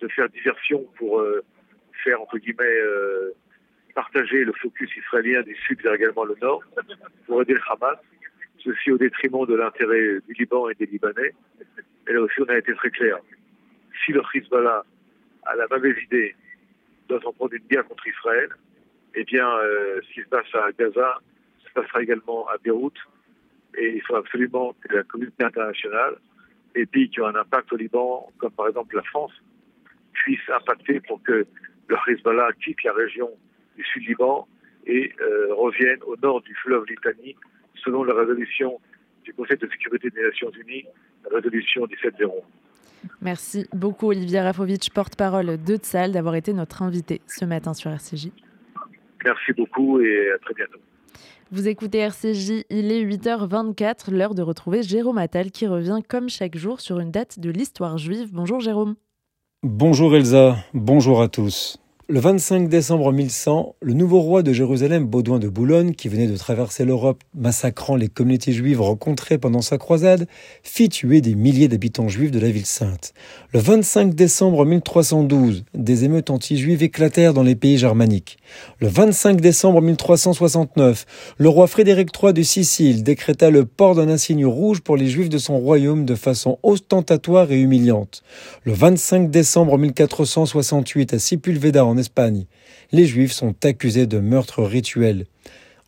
de 0.00 0.08
faire 0.08 0.28
diversion 0.28 0.84
pour 0.96 1.20
euh, 1.20 1.44
faire, 2.04 2.20
entre 2.22 2.38
guillemets, 2.38 2.80
partager 3.94 4.44
le 4.44 4.52
focus 4.52 4.90
israélien 4.96 5.42
du 5.42 5.54
sud 5.56 5.80
vers 5.82 5.94
également 5.94 6.24
le 6.24 6.36
nord, 6.40 6.62
pour 7.26 7.42
aider 7.42 7.54
le 7.54 7.60
Hamas. 7.68 7.98
Ceci 8.64 8.90
au 8.90 8.98
détriment 8.98 9.46
de 9.46 9.54
l'intérêt 9.54 10.20
du 10.26 10.32
Liban 10.38 10.68
et 10.70 10.74
des 10.74 10.86
Libanais. 10.86 11.34
Et 12.08 12.12
là 12.12 12.20
aussi, 12.22 12.40
on 12.40 12.48
a 12.48 12.56
été 12.56 12.74
très 12.74 12.90
clair. 12.90 13.18
Si 14.04 14.12
le 14.12 14.22
Hezbollah 14.34 14.84
a 15.44 15.56
la 15.56 15.66
mauvaise 15.70 15.96
idée 16.02 16.34
d'entreprendre 17.08 17.52
une 17.52 17.66
guerre 17.66 17.86
contre 17.86 18.06
Israël, 18.08 18.48
eh 19.14 19.24
bien, 19.24 19.46
ce 20.02 20.14
qui 20.14 20.20
se 20.22 20.28
passe 20.28 20.46
à 20.54 20.72
Gaza 20.78 21.20
passera 21.74 22.02
également 22.02 22.48
à 22.48 22.56
Beyrouth. 22.58 22.98
Et 23.76 23.96
il 23.96 24.02
faut 24.02 24.16
absolument 24.16 24.74
que 24.80 24.94
la 24.94 25.02
communauté 25.02 25.44
internationale, 25.44 26.16
les 26.74 26.86
pays 26.86 27.10
qui 27.10 27.20
ont 27.20 27.26
un 27.26 27.34
impact 27.34 27.72
au 27.72 27.76
Liban, 27.76 28.32
comme 28.38 28.52
par 28.52 28.68
exemple 28.68 28.96
la 28.96 29.02
France, 29.02 29.32
puissent 30.12 30.48
impacter 30.48 31.00
pour 31.00 31.22
que 31.22 31.46
le 31.88 31.96
Hezbollah 32.08 32.50
quitte 32.64 32.82
la 32.84 32.92
région 32.92 33.30
du 33.76 33.84
sud-Liban 33.84 34.46
et 34.86 35.12
euh, 35.20 35.54
revienne 35.54 35.98
au 36.06 36.16
nord 36.16 36.40
du 36.42 36.54
fleuve 36.54 36.84
Litanie, 36.86 37.36
selon 37.84 38.04
la 38.04 38.14
résolution 38.14 38.80
du 39.24 39.32
Conseil 39.32 39.58
de 39.58 39.68
sécurité 39.68 40.10
des 40.10 40.22
Nations 40.22 40.50
Unies, 40.50 40.84
la 41.24 41.36
résolution 41.36 41.86
1701. 41.86 42.28
Merci 43.20 43.66
beaucoup 43.72 44.08
Olivier 44.08 44.40
Rafovitch, 44.40 44.90
porte-parole 44.90 45.62
de 45.62 45.76
Tsal, 45.76 46.12
d'avoir 46.12 46.34
été 46.34 46.52
notre 46.52 46.82
invité 46.82 47.20
ce 47.26 47.44
matin 47.44 47.74
sur 47.74 47.90
RCJ. 47.90 48.30
Merci 49.24 49.52
beaucoup 49.52 50.00
et 50.00 50.32
à 50.32 50.38
très 50.38 50.54
bientôt. 50.54 50.78
Vous 51.50 51.68
écoutez 51.68 51.98
RCJ, 51.98 52.64
il 52.70 52.90
est 52.90 53.04
8h24, 53.04 54.12
l'heure 54.12 54.34
de 54.34 54.42
retrouver 54.42 54.82
Jérôme 54.82 55.18
Attal 55.18 55.50
qui 55.50 55.66
revient 55.66 56.00
comme 56.08 56.28
chaque 56.28 56.56
jour 56.56 56.80
sur 56.80 56.98
une 57.00 57.10
date 57.10 57.38
de 57.38 57.50
l'histoire 57.50 57.98
juive. 57.98 58.30
Bonjour 58.32 58.60
Jérôme. 58.60 58.96
Bonjour 59.62 60.14
Elsa, 60.14 60.56
bonjour 60.72 61.22
à 61.22 61.28
tous. 61.28 61.78
Le 62.06 62.20
25 62.20 62.68
décembre 62.68 63.14
1100, 63.14 63.76
le 63.80 63.94
nouveau 63.94 64.20
roi 64.20 64.42
de 64.42 64.52
Jérusalem, 64.52 65.06
Baudouin 65.06 65.38
de 65.38 65.48
Boulogne, 65.48 65.94
qui 65.94 66.10
venait 66.10 66.26
de 66.26 66.36
traverser 66.36 66.84
l'Europe, 66.84 67.22
massacrant 67.34 67.96
les 67.96 68.08
communautés 68.08 68.52
juives 68.52 68.82
rencontrées 68.82 69.38
pendant 69.38 69.62
sa 69.62 69.78
croisade, 69.78 70.26
fit 70.62 70.90
tuer 70.90 71.22
des 71.22 71.34
milliers 71.34 71.66
d'habitants 71.66 72.08
juifs 72.08 72.30
de 72.30 72.38
la 72.38 72.50
ville 72.50 72.66
sainte. 72.66 73.14
Le 73.54 73.58
25 73.58 74.14
décembre 74.14 74.66
1312, 74.66 75.64
des 75.72 76.04
émeutes 76.04 76.28
anti-juives 76.28 76.82
éclatèrent 76.82 77.32
dans 77.32 77.42
les 77.42 77.54
pays 77.54 77.78
germaniques. 77.78 78.36
Le 78.80 78.88
25 78.88 79.40
décembre 79.40 79.80
1369, 79.80 81.06
le 81.38 81.48
roi 81.48 81.66
Frédéric 81.66 82.10
III 82.22 82.34
de 82.34 82.42
Sicile 82.42 83.02
décréta 83.02 83.48
le 83.48 83.64
port 83.64 83.94
d'un 83.94 84.10
insigne 84.10 84.44
rouge 84.44 84.82
pour 84.82 84.98
les 84.98 85.08
juifs 85.08 85.30
de 85.30 85.38
son 85.38 85.58
royaume 85.58 86.04
de 86.04 86.16
façon 86.16 86.58
ostentatoire 86.62 87.50
et 87.50 87.58
humiliante. 87.58 88.22
Le 88.64 88.74
25 88.74 89.30
décembre 89.30 89.78
1468, 89.78 91.14
à 91.14 91.18
Sipulveda 91.18 91.86
en 91.86 91.93
Espagne, 91.96 92.46
les 92.92 93.06
Juifs 93.06 93.32
sont 93.32 93.54
accusés 93.64 94.06
de 94.06 94.18
meurtre 94.18 94.62
rituel. 94.62 95.26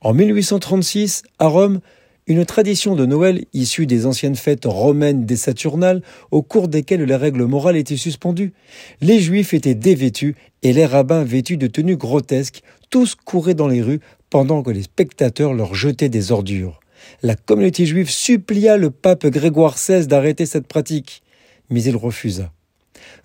En 0.01 0.15
1836, 0.15 1.23
à 1.39 1.47
Rome, 1.47 1.81
une 2.27 2.45
tradition 2.45 2.97
de 2.97 3.07
Noël 3.07 3.45
issue 3.53 3.87
des 3.87 4.05
anciennes 4.05 4.35
fêtes 4.35 4.65
romaines 4.65 5.27
des 5.27 5.37
Saturnales, 5.37 6.03
au 6.33 6.43
cours 6.43 6.67
desquelles 6.69 7.05
les 7.05 7.17
règles 7.17 7.45
morales 7.45 7.77
étaient 7.77 7.97
suspendues. 7.97 8.53
Les 9.01 9.21
Juifs 9.21 9.55
étaient 9.55 9.77
dévêtus 9.77 10.35
et 10.63 10.73
les 10.73 10.87
rabbins 10.87 11.23
vêtus 11.23 11.57
de 11.57 11.69
tenues 11.69 11.97
grotesques, 11.97 12.63
tous 12.91 13.15
couraient 13.15 13.55
dans 13.55 13.69
les 13.69 13.83
rues 13.83 14.01
pendant 14.29 14.63
que 14.63 14.71
les 14.71 14.83
spectateurs 14.83 15.55
leur 15.55 15.75
jetaient 15.75 16.09
des 16.09 16.33
ordures. 16.33 16.81
La 17.23 17.37
communauté 17.37 17.87
juive 17.87 18.11
supplia 18.11 18.77
le 18.77 18.91
pape 18.91 19.27
Grégoire 19.27 19.75
XVI 19.75 20.07
d'arrêter 20.07 20.47
cette 20.47 20.67
pratique, 20.67 21.23
mais 21.71 21.83
il 21.85 21.97
refusa. 21.97 22.53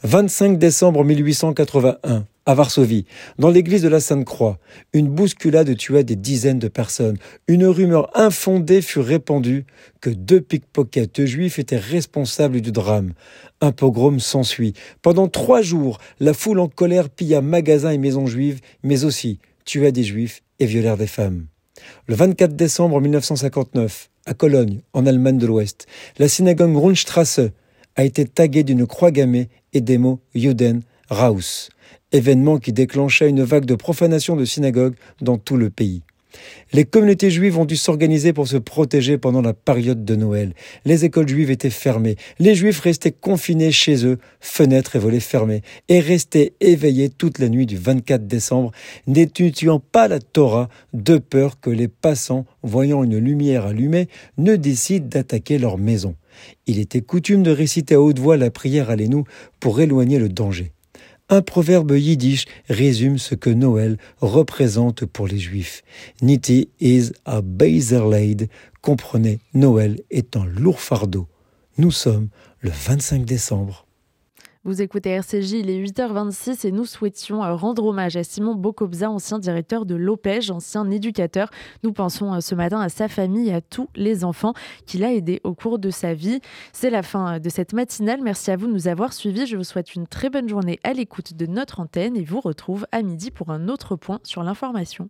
25 0.03 0.59
décembre 0.59 1.03
1881, 1.03 2.25
à 2.45 2.55
Varsovie, 2.55 3.05
dans 3.37 3.49
l'église 3.49 3.83
de 3.83 3.87
la 3.87 3.99
Sainte-Croix, 3.99 4.57
une 4.93 5.09
bousculade 5.09 5.75
tua 5.77 6.03
des 6.03 6.15
dizaines 6.15 6.59
de 6.59 6.67
personnes. 6.67 7.17
Une 7.47 7.65
rumeur 7.65 8.09
infondée 8.17 8.81
fut 8.81 8.99
répandue 8.99 9.65
que 10.01 10.09
deux 10.09 10.41
pickpockets 10.41 11.25
juifs 11.25 11.59
étaient 11.59 11.77
responsables 11.77 12.61
du 12.61 12.71
drame. 12.71 13.13
Un 13.61 13.71
pogrom 13.71 14.19
s'ensuit. 14.19 14.73
Pendant 15.01 15.27
trois 15.27 15.61
jours, 15.61 15.99
la 16.19 16.33
foule 16.33 16.59
en 16.59 16.67
colère 16.67 17.09
pilla 17.09 17.41
magasins 17.41 17.91
et 17.91 17.99
maisons 17.99 18.25
juives, 18.25 18.59
mais 18.83 19.03
aussi 19.03 19.39
tua 19.65 19.91
des 19.91 20.03
juifs 20.03 20.41
et 20.59 20.65
violèrent 20.65 20.97
des 20.97 21.07
femmes. 21.07 21.45
Le 22.07 22.15
24 22.15 22.55
décembre 22.55 22.99
1959, 22.99 24.09
à 24.25 24.33
Cologne, 24.33 24.81
en 24.93 25.05
Allemagne 25.05 25.37
de 25.37 25.47
l'Ouest, 25.47 25.87
la 26.17 26.27
synagogue 26.27 26.73
Grundstrasse 26.73 27.39
a 27.95 28.03
été 28.03 28.25
taguée 28.25 28.63
d'une 28.63 28.87
croix 28.87 29.11
gammée 29.11 29.49
et 29.73 29.81
des 29.81 29.97
mots 29.97 30.19
Juden, 30.33 30.81
Raus, 31.09 31.69
événement 32.11 32.57
qui 32.57 32.73
déclencha 32.73 33.25
une 33.25 33.43
vague 33.43 33.65
de 33.65 33.75
profanation 33.75 34.35
de 34.35 34.45
synagogues 34.45 34.95
dans 35.21 35.37
tout 35.37 35.57
le 35.57 35.69
pays. 35.69 36.03
Les 36.73 36.85
communautés 36.85 37.29
juives 37.29 37.57
ont 37.57 37.65
dû 37.65 37.75
s'organiser 37.75 38.33
pour 38.33 38.47
se 38.47 38.57
protéger 38.57 39.17
pendant 39.17 39.41
la 39.41 39.53
période 39.53 40.05
de 40.05 40.15
Noël. 40.15 40.53
Les 40.85 41.05
écoles 41.05 41.27
juives 41.27 41.51
étaient 41.51 41.69
fermées. 41.69 42.15
Les 42.39 42.55
juifs 42.55 42.79
restaient 42.79 43.11
confinés 43.11 43.71
chez 43.71 44.05
eux, 44.05 44.17
fenêtres 44.39 44.95
et 44.95 44.99
volets 44.99 45.19
fermés, 45.19 45.61
et 45.89 45.99
restaient 45.99 46.53
éveillés 46.61 47.09
toute 47.09 47.39
la 47.39 47.49
nuit 47.49 47.65
du 47.65 47.77
24 47.77 48.25
décembre, 48.27 48.71
n'étudiant 49.07 49.79
pas 49.79 50.07
la 50.07 50.19
Torah, 50.19 50.69
de 50.93 51.17
peur 51.17 51.59
que 51.59 51.69
les 51.69 51.87
passants, 51.89 52.45
voyant 52.63 53.03
une 53.03 53.17
lumière 53.17 53.65
allumée, 53.65 54.07
ne 54.37 54.55
décident 54.55 55.07
d'attaquer 55.07 55.57
leur 55.57 55.77
maison. 55.77 56.15
Il 56.65 56.79
était 56.79 57.01
coutume 57.01 57.43
de 57.43 57.51
réciter 57.51 57.95
à 57.95 58.01
haute 58.01 58.19
voix 58.19 58.37
la 58.37 58.51
prière 58.51 58.89
à 58.89 58.95
nous 58.95 59.25
pour 59.59 59.81
éloigner 59.81 60.19
le 60.19 60.29
danger. 60.29 60.71
Un 61.33 61.41
proverbe 61.41 61.91
yiddish 61.91 62.43
résume 62.67 63.17
ce 63.17 63.35
que 63.35 63.49
Noël 63.49 63.97
représente 64.19 65.05
pour 65.05 65.27
les 65.27 65.39
Juifs. 65.39 65.81
Niti 66.21 66.67
is 66.81 67.13
a 67.23 67.41
Beiserleid. 67.41 68.49
Comprenez, 68.81 69.39
Noël 69.53 70.01
est 70.11 70.35
un 70.35 70.43
lourd 70.43 70.81
fardeau. 70.81 71.29
Nous 71.77 71.91
sommes 71.91 72.27
le 72.59 72.69
25 72.69 73.23
décembre. 73.23 73.87
Vous 74.63 74.83
écoutez 74.83 75.09
RCJ, 75.09 75.53
il 75.53 75.71
est 75.71 75.83
8h26 75.83 76.67
et 76.67 76.71
nous 76.71 76.85
souhaitions 76.85 77.43
euh, 77.43 77.55
rendre 77.55 77.83
hommage 77.83 78.15
à 78.15 78.23
Simon 78.23 78.53
Bocobza, 78.53 79.09
ancien 79.09 79.39
directeur 79.39 79.87
de 79.87 79.95
l'OPEJ, 79.95 80.51
ancien 80.51 80.87
éducateur. 80.91 81.49
Nous 81.81 81.93
pensons 81.93 82.35
euh, 82.35 82.41
ce 82.41 82.53
matin 82.53 82.79
à 82.79 82.87
sa 82.87 83.07
famille 83.07 83.49
et 83.49 83.55
à 83.55 83.61
tous 83.61 83.89
les 83.95 84.23
enfants 84.23 84.53
qu'il 84.85 85.03
a 85.03 85.11
aidés 85.11 85.41
au 85.43 85.55
cours 85.55 85.79
de 85.79 85.89
sa 85.89 86.13
vie. 86.13 86.41
C'est 86.73 86.91
la 86.91 87.01
fin 87.01 87.37
euh, 87.37 87.39
de 87.39 87.49
cette 87.49 87.73
matinale. 87.73 88.21
Merci 88.21 88.51
à 88.51 88.55
vous 88.55 88.67
de 88.67 88.73
nous 88.73 88.87
avoir 88.87 89.13
suivis. 89.13 89.47
Je 89.47 89.57
vous 89.57 89.63
souhaite 89.63 89.95
une 89.95 90.05
très 90.05 90.29
bonne 90.29 90.47
journée 90.47 90.79
à 90.83 90.93
l'écoute 90.93 91.33
de 91.33 91.47
notre 91.47 91.79
antenne 91.79 92.15
et 92.15 92.23
vous 92.23 92.39
retrouve 92.39 92.85
à 92.91 93.01
midi 93.01 93.31
pour 93.31 93.49
un 93.49 93.67
autre 93.67 93.95
point 93.95 94.19
sur 94.21 94.43
l'information. 94.43 95.09